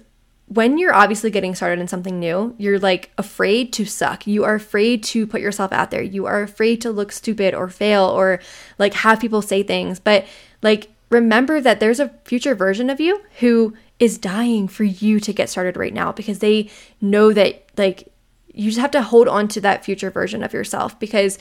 when 0.48 0.78
you're 0.78 0.94
obviously 0.94 1.30
getting 1.30 1.56
started 1.56 1.80
in 1.82 1.88
something 1.88 2.20
new, 2.20 2.56
you're 2.58 2.80
like 2.80 3.12
afraid 3.18 3.74
to 3.74 3.86
suck. 3.86 4.26
You 4.26 4.46
are 4.46 4.56
afraid 4.56 5.04
to 5.06 5.28
put 5.28 5.42
yourself 5.42 5.74
out 5.74 5.92
there. 5.92 6.02
You 6.02 6.26
are 6.26 6.42
afraid 6.42 6.82
to 6.82 6.92
look 6.92 7.12
stupid 7.12 7.54
or 7.54 7.68
fail 7.68 8.06
or 8.06 8.40
like 8.80 8.94
have 8.94 9.20
people 9.20 9.42
say 9.42 9.64
things. 9.64 10.00
But 10.00 10.26
like 10.62 10.90
remember 11.10 11.60
that 11.60 11.80
there's 11.80 12.00
a 12.00 12.10
future 12.24 12.56
version 12.56 12.90
of 12.90 13.02
you 13.02 13.22
who 13.40 13.76
is 14.00 14.18
dying 14.18 14.68
for 14.68 14.84
you 14.84 15.20
to 15.20 15.34
get 15.34 15.50
started 15.50 15.76
right 15.76 15.94
now 15.94 16.12
because 16.12 16.40
they 16.40 16.70
know 17.02 17.34
that 17.34 17.66
like 17.78 18.08
you 18.54 18.70
just 18.70 18.80
have 18.80 18.92
to 18.92 19.02
hold 19.02 19.28
on 19.28 19.48
to 19.50 19.62
that 19.62 19.84
future 19.84 20.12
version 20.12 20.44
of 20.44 20.54
yourself 20.54 20.98
because 21.00 21.38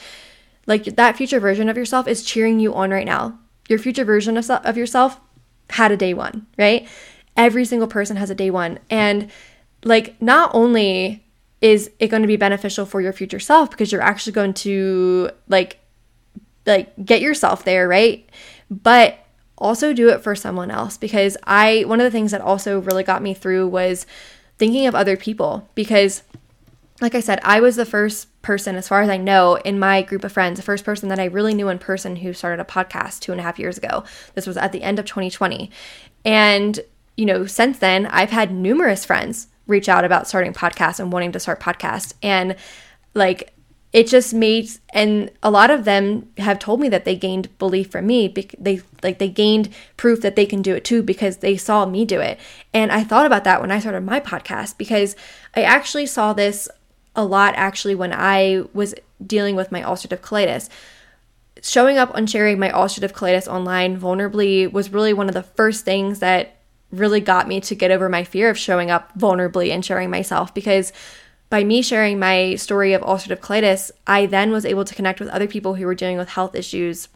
like 0.66 0.84
that 0.96 1.16
future 1.16 1.40
version 1.40 1.68
of 1.68 1.76
yourself 1.76 2.08
is 2.08 2.24
cheering 2.24 2.60
you 2.60 2.74
on 2.74 2.90
right 2.90 3.06
now. 3.06 3.38
Your 3.68 3.78
future 3.78 4.04
version 4.04 4.36
of, 4.36 4.48
of 4.50 4.76
yourself 4.76 5.20
had 5.70 5.92
a 5.92 5.96
day 5.96 6.14
one, 6.14 6.46
right? 6.58 6.88
Every 7.36 7.64
single 7.64 7.88
person 7.88 8.16
has 8.16 8.30
a 8.30 8.34
day 8.34 8.50
one. 8.50 8.78
And 8.90 9.30
like, 9.84 10.20
not 10.20 10.50
only 10.54 11.24
is 11.60 11.90
it 11.98 12.08
going 12.08 12.22
to 12.22 12.28
be 12.28 12.36
beneficial 12.36 12.86
for 12.86 13.00
your 13.00 13.12
future 13.12 13.40
self 13.40 13.70
because 13.70 13.90
you're 13.90 14.02
actually 14.02 14.32
going 14.32 14.54
to 14.54 15.30
like, 15.48 15.78
like 16.66 16.92
get 17.04 17.20
yourself 17.20 17.64
there, 17.64 17.88
right? 17.88 18.28
But 18.70 19.18
also 19.58 19.92
do 19.92 20.08
it 20.10 20.22
for 20.22 20.34
someone 20.34 20.70
else 20.70 20.98
because 20.98 21.36
I, 21.44 21.84
one 21.86 22.00
of 22.00 22.04
the 22.04 22.10
things 22.10 22.32
that 22.32 22.40
also 22.40 22.80
really 22.80 23.04
got 23.04 23.22
me 23.22 23.34
through 23.34 23.68
was 23.68 24.06
thinking 24.58 24.86
of 24.86 24.94
other 24.94 25.16
people 25.16 25.68
because 25.74 26.22
like 27.00 27.14
I 27.14 27.20
said, 27.20 27.40
I 27.42 27.60
was 27.60 27.76
the 27.76 27.84
first 27.84 28.28
person, 28.42 28.76
as 28.76 28.88
far 28.88 29.02
as 29.02 29.10
I 29.10 29.16
know, 29.16 29.56
in 29.56 29.78
my 29.78 30.02
group 30.02 30.24
of 30.24 30.32
friends, 30.32 30.58
the 30.58 30.62
first 30.62 30.84
person 30.84 31.08
that 31.10 31.18
I 31.18 31.24
really 31.24 31.52
knew 31.52 31.68
in 31.68 31.78
person 31.78 32.16
who 32.16 32.32
started 32.32 32.62
a 32.62 32.64
podcast 32.64 33.20
two 33.20 33.32
and 33.32 33.40
a 33.40 33.44
half 33.44 33.58
years 33.58 33.76
ago. 33.76 34.04
This 34.34 34.46
was 34.46 34.56
at 34.56 34.72
the 34.72 34.82
end 34.82 34.98
of 34.98 35.04
2020. 35.04 35.70
And, 36.24 36.80
you 37.16 37.26
know, 37.26 37.44
since 37.44 37.78
then, 37.78 38.06
I've 38.06 38.30
had 38.30 38.50
numerous 38.50 39.04
friends 39.04 39.48
reach 39.66 39.88
out 39.88 40.04
about 40.04 40.28
starting 40.28 40.54
podcasts 40.54 41.00
and 41.00 41.12
wanting 41.12 41.32
to 41.32 41.40
start 41.40 41.60
podcasts. 41.60 42.14
And 42.22 42.56
like, 43.14 43.52
it 43.92 44.06
just 44.06 44.34
made 44.34 44.68
and 44.90 45.30
a 45.42 45.50
lot 45.50 45.70
of 45.70 45.86
them 45.86 46.28
have 46.36 46.58
told 46.58 46.80
me 46.80 46.88
that 46.90 47.06
they 47.06 47.16
gained 47.16 47.56
belief 47.56 47.90
from 47.90 48.06
me 48.06 48.28
they 48.58 48.82
like 49.02 49.18
they 49.18 49.28
gained 49.28 49.70
proof 49.96 50.20
that 50.20 50.36
they 50.36 50.44
can 50.44 50.60
do 50.60 50.74
it 50.74 50.84
too 50.84 51.02
because 51.02 51.38
they 51.38 51.56
saw 51.56 51.86
me 51.86 52.04
do 52.04 52.20
it 52.20 52.38
and 52.74 52.92
i 52.92 53.02
thought 53.02 53.24
about 53.24 53.44
that 53.44 53.60
when 53.60 53.70
i 53.70 53.78
started 53.78 54.02
my 54.02 54.20
podcast 54.20 54.76
because 54.76 55.16
i 55.54 55.62
actually 55.62 56.04
saw 56.04 56.34
this 56.34 56.68
a 57.16 57.24
lot 57.24 57.54
actually 57.56 57.94
when 57.94 58.12
I 58.12 58.64
was 58.72 58.94
dealing 59.24 59.56
with 59.56 59.72
my 59.72 59.82
ulcerative 59.82 60.20
colitis. 60.20 60.68
Showing 61.62 61.98
up 61.98 62.14
and 62.14 62.28
sharing 62.30 62.58
my 62.58 62.70
ulcerative 62.70 63.12
colitis 63.12 63.48
online 63.48 63.98
vulnerably 63.98 64.70
was 64.70 64.92
really 64.92 65.12
one 65.12 65.28
of 65.28 65.34
the 65.34 65.42
first 65.42 65.84
things 65.84 66.20
that 66.20 66.56
really 66.92 67.20
got 67.20 67.48
me 67.48 67.60
to 67.60 67.74
get 67.74 67.90
over 67.90 68.08
my 68.08 68.22
fear 68.22 68.50
of 68.50 68.58
showing 68.58 68.90
up 68.90 69.18
vulnerably 69.18 69.70
and 69.70 69.84
sharing 69.84 70.10
myself 70.10 70.54
because 70.54 70.92
by 71.48 71.64
me 71.64 71.82
sharing 71.82 72.18
my 72.18 72.56
story 72.56 72.92
of 72.92 73.02
ulcerative 73.02 73.40
colitis, 73.40 73.90
I 74.06 74.26
then 74.26 74.50
was 74.50 74.64
able 74.64 74.84
to 74.84 74.94
connect 74.94 75.20
with 75.20 75.28
other 75.28 75.46
people 75.46 75.74
who 75.74 75.86
were 75.86 75.94
dealing 75.94 76.18
with 76.18 76.28
health 76.28 76.54
issues 76.54 77.08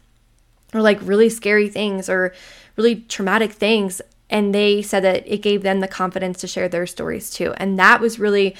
or 0.73 0.81
like 0.81 0.99
really 1.01 1.29
scary 1.29 1.67
things 1.67 2.09
or 2.09 2.33
really 2.77 2.95
traumatic 2.95 3.51
things. 3.51 4.01
And 4.29 4.55
they 4.55 4.81
said 4.81 5.03
that 5.03 5.27
it 5.27 5.41
gave 5.41 5.63
them 5.63 5.81
the 5.81 5.87
confidence 5.87 6.39
to 6.39 6.47
share 6.47 6.69
their 6.69 6.87
stories 6.87 7.29
too. 7.29 7.53
And 7.57 7.77
that 7.77 7.99
was 7.99 8.19
really 8.19 8.55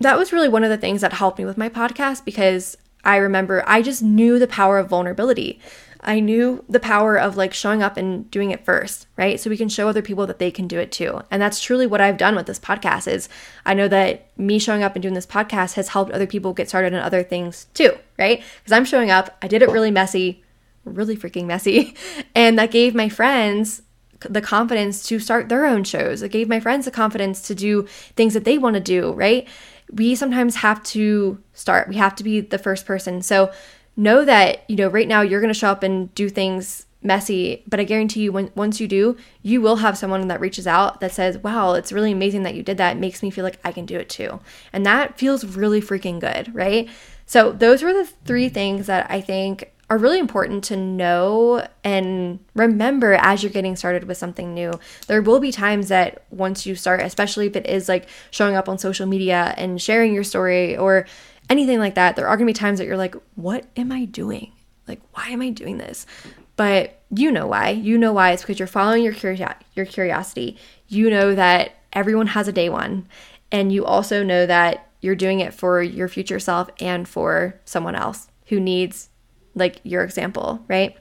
that 0.00 0.18
was 0.18 0.32
really 0.32 0.48
one 0.48 0.64
of 0.64 0.70
the 0.70 0.76
things 0.76 1.00
that 1.00 1.14
helped 1.14 1.38
me 1.38 1.44
with 1.44 1.58
my 1.58 1.68
podcast 1.68 2.24
because 2.24 2.76
I 3.04 3.16
remember 3.16 3.64
I 3.66 3.82
just 3.82 4.02
knew 4.02 4.38
the 4.38 4.46
power 4.46 4.78
of 4.78 4.88
vulnerability. 4.88 5.60
I 6.00 6.20
knew 6.20 6.64
the 6.68 6.78
power 6.78 7.18
of 7.18 7.36
like 7.36 7.52
showing 7.52 7.82
up 7.82 7.96
and 7.96 8.30
doing 8.30 8.52
it 8.52 8.64
first, 8.64 9.08
right? 9.16 9.40
So 9.40 9.50
we 9.50 9.56
can 9.56 9.68
show 9.68 9.88
other 9.88 10.02
people 10.02 10.26
that 10.28 10.38
they 10.38 10.50
can 10.50 10.68
do 10.68 10.78
it 10.78 10.92
too. 10.92 11.22
And 11.30 11.42
that's 11.42 11.60
truly 11.60 11.86
what 11.86 12.00
I've 12.00 12.16
done 12.16 12.36
with 12.36 12.46
this 12.46 12.60
podcast 12.60 13.10
is 13.10 13.28
I 13.66 13.74
know 13.74 13.88
that 13.88 14.28
me 14.38 14.58
showing 14.58 14.82
up 14.82 14.94
and 14.94 15.02
doing 15.02 15.14
this 15.14 15.26
podcast 15.26 15.74
has 15.74 15.88
helped 15.88 16.12
other 16.12 16.26
people 16.26 16.52
get 16.52 16.68
started 16.68 16.92
in 16.92 17.00
other 17.00 17.24
things 17.24 17.66
too, 17.74 17.98
right? 18.16 18.42
Because 18.58 18.72
I'm 18.72 18.84
showing 18.84 19.10
up, 19.10 19.36
I 19.42 19.48
did 19.48 19.62
it 19.62 19.70
really 19.70 19.90
messy, 19.90 20.44
really 20.84 21.16
freaking 21.16 21.46
messy, 21.46 21.94
and 22.34 22.58
that 22.58 22.70
gave 22.70 22.94
my 22.94 23.08
friends 23.08 23.82
the 24.20 24.40
confidence 24.40 25.06
to 25.06 25.18
start 25.18 25.48
their 25.48 25.64
own 25.66 25.84
shows. 25.84 26.22
It 26.22 26.30
gave 26.30 26.48
my 26.48 26.60
friends 26.60 26.84
the 26.84 26.90
confidence 26.90 27.42
to 27.42 27.54
do 27.54 27.86
things 28.16 28.34
that 28.34 28.44
they 28.44 28.58
want 28.58 28.74
to 28.74 28.80
do, 28.80 29.12
right? 29.12 29.46
We 29.92 30.14
sometimes 30.14 30.56
have 30.56 30.82
to 30.84 31.42
start. 31.52 31.88
We 31.88 31.96
have 31.96 32.14
to 32.16 32.24
be 32.24 32.40
the 32.40 32.58
first 32.58 32.86
person. 32.86 33.22
So 33.22 33.52
know 33.96 34.24
that, 34.24 34.68
you 34.68 34.76
know, 34.76 34.88
right 34.88 35.08
now 35.08 35.22
you're 35.22 35.40
going 35.40 35.52
to 35.52 35.58
show 35.58 35.70
up 35.70 35.82
and 35.82 36.14
do 36.14 36.28
things 36.28 36.86
messy, 37.02 37.62
but 37.66 37.78
I 37.78 37.84
guarantee 37.84 38.22
you 38.22 38.32
when 38.32 38.50
once 38.54 38.80
you 38.80 38.88
do, 38.88 39.16
you 39.42 39.60
will 39.60 39.76
have 39.76 39.96
someone 39.96 40.26
that 40.28 40.40
reaches 40.40 40.66
out 40.66 41.00
that 41.00 41.12
says, 41.12 41.38
"Wow, 41.38 41.74
it's 41.74 41.92
really 41.92 42.12
amazing 42.12 42.42
that 42.42 42.54
you 42.54 42.62
did 42.62 42.76
that. 42.78 42.96
It 42.96 43.00
makes 43.00 43.22
me 43.22 43.30
feel 43.30 43.44
like 43.44 43.60
I 43.64 43.72
can 43.72 43.86
do 43.86 43.98
it 43.98 44.08
too." 44.08 44.40
And 44.72 44.84
that 44.84 45.18
feels 45.18 45.44
really 45.44 45.80
freaking 45.80 46.20
good, 46.20 46.52
right? 46.54 46.88
So 47.24 47.52
those 47.52 47.82
were 47.82 47.92
the 47.92 48.08
three 48.24 48.48
things 48.48 48.86
that 48.86 49.06
I 49.10 49.20
think 49.20 49.72
are 49.90 49.98
really 49.98 50.18
important 50.18 50.64
to 50.64 50.76
know 50.76 51.66
and 51.82 52.38
remember 52.54 53.14
as 53.14 53.42
you're 53.42 53.52
getting 53.52 53.74
started 53.74 54.04
with 54.04 54.18
something 54.18 54.52
new. 54.52 54.72
There 55.06 55.22
will 55.22 55.40
be 55.40 55.50
times 55.50 55.88
that 55.88 56.24
once 56.30 56.66
you 56.66 56.74
start, 56.74 57.00
especially 57.00 57.46
if 57.46 57.56
it 57.56 57.66
is 57.66 57.88
like 57.88 58.08
showing 58.30 58.54
up 58.54 58.68
on 58.68 58.78
social 58.78 59.06
media 59.06 59.54
and 59.56 59.80
sharing 59.80 60.12
your 60.12 60.24
story 60.24 60.76
or 60.76 61.06
anything 61.48 61.78
like 61.78 61.94
that, 61.94 62.16
there 62.16 62.28
are 62.28 62.36
going 62.36 62.46
to 62.46 62.52
be 62.52 62.58
times 62.58 62.78
that 62.78 62.86
you're 62.86 62.98
like, 62.98 63.14
what 63.34 63.64
am 63.76 63.90
I 63.90 64.04
doing? 64.04 64.52
Like, 64.86 65.00
why 65.12 65.28
am 65.28 65.40
I 65.40 65.50
doing 65.50 65.78
this? 65.78 66.06
but 66.58 67.02
you 67.14 67.30
know 67.30 67.46
why. 67.46 67.70
You 67.70 67.96
know 67.96 68.12
why. 68.12 68.32
It's 68.32 68.42
because 68.42 68.58
you're 68.58 68.66
following 68.66 69.04
your, 69.04 69.14
curio- 69.14 69.54
your 69.74 69.86
curiosity. 69.86 70.58
You 70.88 71.08
know 71.08 71.34
that 71.36 71.76
everyone 71.92 72.26
has 72.26 72.48
a 72.48 72.52
day 72.52 72.68
one. 72.68 73.06
And 73.52 73.72
you 73.72 73.84
also 73.86 74.24
know 74.24 74.44
that 74.44 74.90
you're 75.00 75.14
doing 75.14 75.38
it 75.38 75.54
for 75.54 75.80
your 75.80 76.08
future 76.08 76.40
self 76.40 76.68
and 76.80 77.08
for 77.08 77.60
someone 77.64 77.94
else 77.94 78.26
who 78.46 78.58
needs 78.58 79.08
like 79.54 79.80
your 79.84 80.04
example, 80.04 80.64
right? 80.68 80.96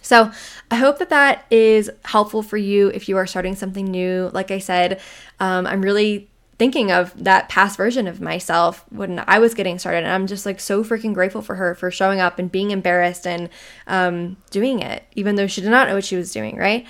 So, 0.00 0.30
I 0.70 0.76
hope 0.76 0.98
that 1.00 1.10
that 1.10 1.44
is 1.50 1.90
helpful 2.04 2.42
for 2.42 2.56
you 2.56 2.88
if 2.88 3.08
you 3.08 3.16
are 3.16 3.26
starting 3.26 3.56
something 3.56 3.84
new. 3.84 4.30
Like 4.32 4.50
I 4.50 4.58
said, 4.58 5.00
um, 5.40 5.66
I'm 5.66 5.82
really 5.82 6.30
thinking 6.58 6.90
of 6.90 7.12
that 7.24 7.48
past 7.48 7.76
version 7.76 8.08
of 8.08 8.20
myself 8.20 8.84
when 8.90 9.22
I 9.28 9.38
was 9.38 9.54
getting 9.54 9.78
started. 9.78 9.98
And 9.98 10.12
I'm 10.12 10.26
just 10.26 10.44
like 10.44 10.58
so 10.58 10.82
freaking 10.82 11.14
grateful 11.14 11.40
for 11.40 11.54
her 11.54 11.74
for 11.74 11.90
showing 11.90 12.20
up 12.20 12.38
and 12.38 12.50
being 12.50 12.72
embarrassed 12.72 13.26
and 13.26 13.48
um, 13.86 14.36
doing 14.50 14.80
it, 14.80 15.04
even 15.14 15.36
though 15.36 15.46
she 15.46 15.60
did 15.60 15.70
not 15.70 15.88
know 15.88 15.94
what 15.94 16.04
she 16.04 16.16
was 16.16 16.32
doing, 16.32 16.56
right? 16.56 16.86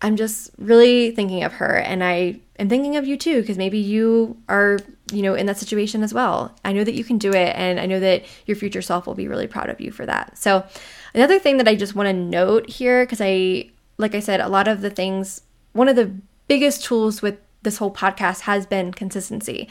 I'm 0.00 0.16
just 0.16 0.50
really 0.58 1.10
thinking 1.10 1.42
of 1.42 1.54
her 1.54 1.76
and 1.76 2.02
I 2.02 2.40
am 2.58 2.68
thinking 2.68 2.96
of 2.96 3.06
you 3.06 3.16
too 3.16 3.40
because 3.40 3.58
maybe 3.58 3.78
you 3.78 4.38
are, 4.48 4.78
you 5.12 5.22
know, 5.22 5.34
in 5.34 5.46
that 5.46 5.58
situation 5.58 6.02
as 6.02 6.14
well. 6.14 6.54
I 6.64 6.72
know 6.72 6.84
that 6.84 6.94
you 6.94 7.04
can 7.04 7.18
do 7.18 7.30
it 7.30 7.54
and 7.56 7.80
I 7.80 7.86
know 7.86 8.00
that 8.00 8.24
your 8.46 8.56
future 8.56 8.82
self 8.82 9.06
will 9.06 9.14
be 9.14 9.28
really 9.28 9.46
proud 9.46 9.70
of 9.70 9.80
you 9.80 9.90
for 9.90 10.06
that. 10.06 10.38
So, 10.38 10.64
another 11.14 11.38
thing 11.38 11.56
that 11.58 11.68
I 11.68 11.74
just 11.74 11.94
want 11.94 12.08
to 12.08 12.12
note 12.12 12.68
here 12.68 13.04
because 13.04 13.20
I 13.20 13.70
like 13.98 14.14
I 14.14 14.20
said 14.20 14.40
a 14.40 14.48
lot 14.48 14.68
of 14.68 14.80
the 14.80 14.90
things 14.90 15.42
one 15.72 15.88
of 15.88 15.96
the 15.96 16.14
biggest 16.48 16.84
tools 16.84 17.22
with 17.22 17.38
this 17.62 17.78
whole 17.78 17.92
podcast 17.92 18.40
has 18.40 18.66
been 18.66 18.92
consistency. 18.92 19.68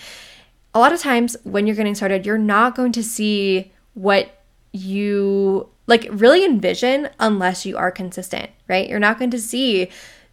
A 0.73 0.79
lot 0.79 0.93
of 0.93 0.99
times 0.99 1.35
when 1.43 1.65
you're 1.65 1.75
getting 1.75 1.95
started, 1.95 2.25
you're 2.25 2.37
not 2.37 2.75
going 2.75 2.91
to 2.93 3.03
see 3.03 3.71
what 3.95 4.43
you 4.71 5.67
like 5.87 6.07
really 6.11 6.45
envision 6.45 7.09
unless 7.19 7.65
you 7.65 7.75
are 7.75 7.91
consistent, 7.91 8.51
right? 8.67 8.87
You're 8.87 8.99
not 8.99 9.17
going 9.17 9.31
to 9.31 9.39
see 9.39 9.89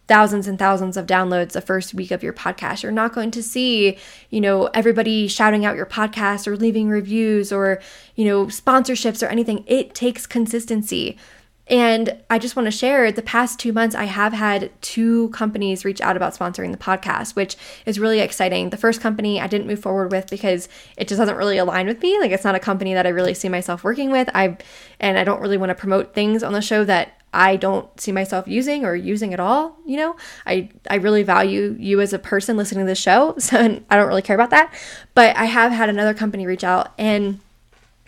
thousands 0.07 0.47
and 0.47 0.57
thousands 0.57 0.97
of 0.97 1.05
downloads 1.05 1.51
the 1.51 1.61
first 1.61 1.93
week 1.93 2.11
of 2.11 2.23
your 2.23 2.33
podcast. 2.33 2.83
You're 2.83 2.91
not 2.91 3.13
going 3.13 3.31
to 3.31 3.43
see, 3.43 3.97
you 4.29 4.41
know, 4.41 4.67
everybody 4.67 5.27
shouting 5.27 5.65
out 5.65 5.75
your 5.75 5.85
podcast 5.85 6.47
or 6.47 6.55
leaving 6.55 6.89
reviews 6.89 7.51
or, 7.51 7.81
you 8.15 8.25
know, 8.25 8.45
sponsorships 8.45 9.21
or 9.21 9.29
anything. 9.29 9.63
It 9.67 9.93
takes 9.93 10.25
consistency. 10.25 11.17
And 11.69 12.23
I 12.29 12.39
just 12.39 12.55
want 12.55 12.67
to 12.67 12.71
share 12.71 13.11
the 13.11 13.21
past 13.21 13.59
two 13.59 13.73
months, 13.73 13.93
I 13.93 14.05
have 14.05 14.31
had 14.31 14.71
two 14.81 15.27
companies 15.29 15.83
reach 15.83 15.99
out 15.99 16.15
about 16.15 16.33
sponsoring 16.33 16.71
the 16.71 16.77
podcast, 16.77 17.35
which 17.35 17.57
is 17.85 17.99
really 17.99 18.21
exciting. 18.21 18.69
The 18.69 18.77
first 18.77 19.01
company 19.01 19.41
I 19.41 19.47
didn't 19.47 19.67
move 19.67 19.81
forward 19.81 20.11
with 20.11 20.29
because 20.29 20.69
it 20.95 21.09
just 21.09 21.19
doesn't 21.19 21.35
really 21.35 21.57
align 21.57 21.87
with 21.87 22.01
me. 22.01 22.17
Like, 22.19 22.31
it's 22.31 22.45
not 22.45 22.55
a 22.55 22.59
company 22.59 22.93
that 22.93 23.05
I 23.05 23.09
really 23.09 23.33
see 23.33 23.49
myself 23.49 23.83
working 23.83 24.11
with. 24.11 24.29
I, 24.33 24.57
and 25.01 25.19
I 25.19 25.25
don't 25.25 25.41
really 25.41 25.57
want 25.57 25.71
to 25.71 25.75
promote 25.75 26.13
things 26.13 26.41
on 26.41 26.53
the 26.53 26.61
show 26.61 26.85
that 26.85 27.16
I 27.33 27.55
don't 27.55 27.99
see 27.99 28.11
myself 28.11 28.47
using 28.47 28.85
or 28.85 28.95
using 28.95 29.33
at 29.33 29.39
all, 29.39 29.77
you 29.85 29.97
know. 29.97 30.15
I 30.45 30.69
I 30.89 30.95
really 30.95 31.23
value 31.23 31.75
you 31.79 32.01
as 32.01 32.13
a 32.13 32.19
person 32.19 32.57
listening 32.57 32.85
to 32.85 32.89
the 32.89 32.95
show, 32.95 33.35
so 33.39 33.57
I 33.89 33.95
don't 33.95 34.07
really 34.07 34.21
care 34.21 34.35
about 34.35 34.51
that. 34.51 34.73
But 35.13 35.35
I 35.35 35.45
have 35.45 35.71
had 35.71 35.89
another 35.89 36.13
company 36.13 36.45
reach 36.45 36.63
out 36.63 36.93
and 36.97 37.39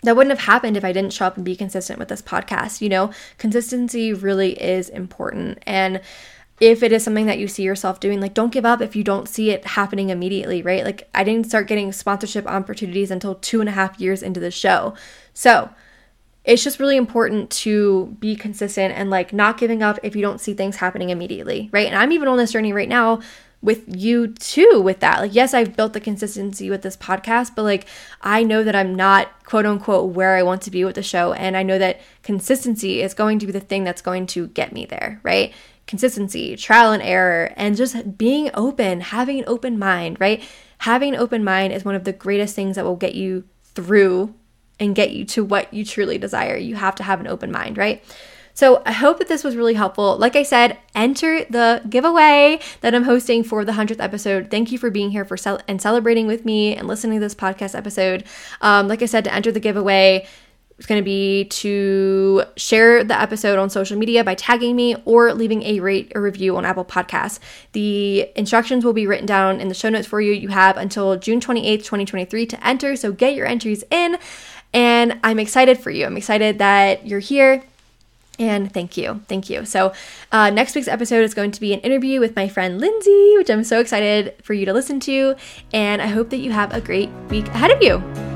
that 0.02 0.16
wouldn't 0.16 0.36
have 0.36 0.46
happened 0.46 0.78
if 0.78 0.84
I 0.84 0.92
didn't 0.92 1.12
show 1.12 1.26
up 1.26 1.36
and 1.36 1.44
be 1.44 1.54
consistent 1.54 1.98
with 1.98 2.08
this 2.08 2.22
podcast, 2.22 2.80
you 2.80 2.88
know. 2.88 3.10
Consistency 3.38 4.12
really 4.12 4.60
is 4.60 4.88
important 4.88 5.58
and 5.66 6.00
if 6.60 6.82
it 6.82 6.92
is 6.92 7.02
something 7.02 7.24
that 7.24 7.38
you 7.38 7.48
see 7.48 7.62
yourself 7.62 8.00
doing, 8.00 8.20
like 8.20 8.34
don't 8.34 8.52
give 8.52 8.66
up 8.66 8.82
if 8.82 8.94
you 8.94 9.02
don't 9.02 9.28
see 9.28 9.50
it 9.50 9.66
happening 9.66 10.10
immediately, 10.10 10.60
right? 10.62 10.84
Like 10.84 11.08
I 11.14 11.24
didn't 11.24 11.46
start 11.46 11.66
getting 11.66 11.90
sponsorship 11.90 12.46
opportunities 12.46 13.10
until 13.10 13.34
two 13.36 13.60
and 13.60 13.68
a 13.68 13.72
half 13.72 13.98
years 13.98 14.22
into 14.22 14.40
the 14.40 14.50
show. 14.50 14.94
So 15.32 15.70
it's 16.44 16.64
just 16.64 16.80
really 16.80 16.96
important 16.96 17.50
to 17.50 18.16
be 18.18 18.34
consistent 18.34 18.94
and 18.96 19.10
like 19.10 19.32
not 19.32 19.58
giving 19.58 19.82
up 19.82 19.98
if 20.02 20.16
you 20.16 20.22
don't 20.22 20.40
see 20.40 20.54
things 20.54 20.76
happening 20.76 21.10
immediately, 21.10 21.68
right? 21.72 21.86
And 21.86 21.96
I'm 21.96 22.12
even 22.12 22.28
on 22.28 22.38
this 22.38 22.52
journey 22.52 22.72
right 22.72 22.88
now 22.88 23.20
with 23.62 23.84
you 23.94 24.28
too 24.28 24.80
with 24.82 25.00
that. 25.00 25.20
Like 25.20 25.34
yes, 25.34 25.52
I've 25.52 25.76
built 25.76 25.92
the 25.92 26.00
consistency 26.00 26.70
with 26.70 26.80
this 26.80 26.96
podcast, 26.96 27.54
but 27.54 27.64
like 27.64 27.86
I 28.22 28.42
know 28.42 28.64
that 28.64 28.74
I'm 28.74 28.94
not 28.94 29.44
quote 29.44 29.66
unquote 29.66 30.14
where 30.14 30.36
I 30.36 30.42
want 30.42 30.62
to 30.62 30.70
be 30.70 30.82
with 30.84 30.94
the 30.94 31.02
show 31.02 31.34
and 31.34 31.56
I 31.56 31.62
know 31.62 31.78
that 31.78 32.00
consistency 32.22 33.02
is 33.02 33.12
going 33.12 33.38
to 33.40 33.46
be 33.46 33.52
the 33.52 33.60
thing 33.60 33.84
that's 33.84 34.02
going 34.02 34.26
to 34.28 34.46
get 34.48 34.72
me 34.72 34.86
there, 34.86 35.20
right? 35.22 35.52
Consistency, 35.86 36.56
trial 36.56 36.92
and 36.92 37.02
error, 37.02 37.52
and 37.56 37.76
just 37.76 38.16
being 38.16 38.50
open, 38.54 39.00
having 39.00 39.40
an 39.40 39.44
open 39.46 39.78
mind, 39.78 40.18
right? 40.20 40.42
Having 40.78 41.14
an 41.14 41.20
open 41.20 41.44
mind 41.44 41.74
is 41.74 41.84
one 41.84 41.96
of 41.96 42.04
the 42.04 42.12
greatest 42.12 42.54
things 42.54 42.76
that 42.76 42.84
will 42.84 42.96
get 42.96 43.14
you 43.14 43.44
through 43.74 44.34
and 44.80 44.94
get 44.94 45.12
you 45.12 45.24
to 45.26 45.44
what 45.44 45.72
you 45.72 45.84
truly 45.84 46.18
desire. 46.18 46.56
You 46.56 46.74
have 46.74 46.96
to 46.96 47.02
have 47.02 47.20
an 47.20 47.26
open 47.28 47.52
mind, 47.52 47.78
right? 47.78 48.02
So 48.54 48.82
I 48.84 48.92
hope 48.92 49.18
that 49.18 49.28
this 49.28 49.44
was 49.44 49.56
really 49.56 49.74
helpful. 49.74 50.18
Like 50.18 50.36
I 50.36 50.42
said, 50.42 50.76
enter 50.94 51.44
the 51.44 51.82
giveaway 51.88 52.60
that 52.80 52.94
I'm 52.94 53.04
hosting 53.04 53.44
for 53.44 53.64
the 53.64 53.72
100th 53.72 54.00
episode. 54.00 54.50
Thank 54.50 54.72
you 54.72 54.78
for 54.78 54.90
being 54.90 55.10
here 55.10 55.24
for 55.24 55.36
and 55.68 55.80
celebrating 55.80 56.26
with 56.26 56.44
me 56.44 56.74
and 56.74 56.88
listening 56.88 57.20
to 57.20 57.20
this 57.20 57.34
podcast 57.34 57.74
episode. 57.76 58.24
Um, 58.60 58.88
like 58.88 59.02
I 59.02 59.06
said, 59.06 59.24
to 59.24 59.32
enter 59.32 59.52
the 59.52 59.60
giveaway, 59.60 60.26
it's 60.80 60.86
going 60.86 60.98
to 60.98 61.04
be 61.04 61.44
to 61.44 62.42
share 62.56 63.04
the 63.04 63.20
episode 63.20 63.58
on 63.58 63.68
social 63.68 63.98
media 63.98 64.24
by 64.24 64.34
tagging 64.34 64.74
me 64.74 64.96
or 65.04 65.34
leaving 65.34 65.62
a 65.62 65.78
rate 65.80 66.10
or 66.14 66.22
review 66.22 66.56
on 66.56 66.64
Apple 66.64 66.86
Podcasts. 66.86 67.38
The 67.72 68.30
instructions 68.34 68.82
will 68.82 68.94
be 68.94 69.06
written 69.06 69.26
down 69.26 69.60
in 69.60 69.68
the 69.68 69.74
show 69.74 69.90
notes 69.90 70.06
for 70.06 70.22
you. 70.22 70.32
You 70.32 70.48
have 70.48 70.78
until 70.78 71.18
June 71.18 71.38
28th, 71.38 71.84
2023 71.84 72.46
to 72.46 72.66
enter. 72.66 72.96
So 72.96 73.12
get 73.12 73.34
your 73.34 73.44
entries 73.44 73.84
in. 73.90 74.16
And 74.72 75.18
I'm 75.24 75.38
excited 75.38 75.78
for 75.78 75.90
you. 75.90 76.06
I'm 76.06 76.16
excited 76.16 76.58
that 76.58 77.06
you're 77.06 77.20
here. 77.20 77.62
And 78.38 78.72
thank 78.72 78.96
you. 78.96 79.20
Thank 79.28 79.50
you. 79.50 79.66
So, 79.66 79.92
uh, 80.32 80.48
next 80.48 80.74
week's 80.74 80.88
episode 80.88 81.22
is 81.24 81.34
going 81.34 81.50
to 81.50 81.60
be 81.60 81.74
an 81.74 81.80
interview 81.80 82.20
with 82.20 82.34
my 82.34 82.48
friend 82.48 82.80
Lindsay, 82.80 83.34
which 83.36 83.50
I'm 83.50 83.64
so 83.64 83.80
excited 83.80 84.34
for 84.42 84.54
you 84.54 84.64
to 84.64 84.72
listen 84.72 84.98
to. 85.00 85.36
And 85.74 86.00
I 86.00 86.06
hope 86.06 86.30
that 86.30 86.38
you 86.38 86.50
have 86.52 86.72
a 86.72 86.80
great 86.80 87.10
week 87.28 87.46
ahead 87.48 87.70
of 87.70 87.82
you. 87.82 88.29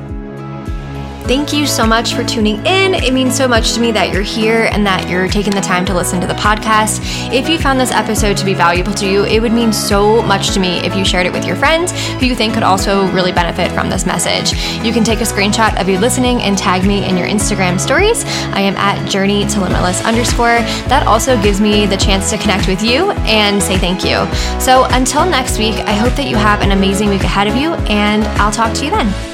Thank 1.26 1.54
you 1.54 1.66
so 1.66 1.86
much 1.86 2.12
for 2.12 2.22
tuning 2.22 2.56
in. 2.66 2.92
It 2.92 3.14
means 3.14 3.34
so 3.34 3.48
much 3.48 3.72
to 3.72 3.80
me 3.80 3.90
that 3.92 4.12
you're 4.12 4.20
here 4.20 4.68
and 4.70 4.84
that 4.84 5.08
you're 5.08 5.26
taking 5.26 5.54
the 5.54 5.60
time 5.62 5.86
to 5.86 5.94
listen 5.94 6.20
to 6.20 6.26
the 6.26 6.34
podcast. 6.34 7.00
If 7.32 7.48
you 7.48 7.58
found 7.58 7.80
this 7.80 7.92
episode 7.92 8.36
to 8.36 8.44
be 8.44 8.52
valuable 8.52 8.92
to 8.92 9.08
you, 9.08 9.24
it 9.24 9.40
would 9.40 9.54
mean 9.54 9.72
so 9.72 10.20
much 10.20 10.50
to 10.50 10.60
me 10.60 10.80
if 10.84 10.94
you 10.94 11.02
shared 11.02 11.26
it 11.26 11.32
with 11.32 11.46
your 11.46 11.56
friends 11.56 11.92
who 12.20 12.26
you 12.26 12.34
think 12.34 12.52
could 12.52 12.62
also 12.62 13.10
really 13.12 13.32
benefit 13.32 13.72
from 13.72 13.88
this 13.88 14.04
message. 14.04 14.52
You 14.84 14.92
can 14.92 15.02
take 15.02 15.20
a 15.20 15.24
screenshot 15.24 15.80
of 15.80 15.88
you 15.88 15.98
listening 15.98 16.42
and 16.42 16.58
tag 16.58 16.86
me 16.86 17.08
in 17.08 17.16
your 17.16 17.26
Instagram 17.26 17.80
stories. 17.80 18.22
I 18.52 18.60
am 18.60 18.76
at 18.76 19.08
journey 19.10 19.46
to 19.46 19.60
limitless 19.62 20.04
underscore. 20.04 20.60
That 20.88 21.06
also 21.06 21.40
gives 21.42 21.58
me 21.58 21.86
the 21.86 21.96
chance 21.96 22.28
to 22.30 22.36
connect 22.36 22.68
with 22.68 22.82
you 22.82 23.12
and 23.24 23.62
say 23.62 23.78
thank 23.78 24.04
you. 24.04 24.26
So 24.60 24.84
until 24.90 25.24
next 25.24 25.58
week, 25.58 25.76
I 25.86 25.94
hope 25.94 26.12
that 26.16 26.28
you 26.28 26.36
have 26.36 26.60
an 26.60 26.72
amazing 26.72 27.08
week 27.08 27.22
ahead 27.22 27.48
of 27.48 27.56
you, 27.56 27.72
and 27.88 28.24
I'll 28.38 28.52
talk 28.52 28.74
to 28.74 28.84
you 28.84 28.90
then. 28.90 29.33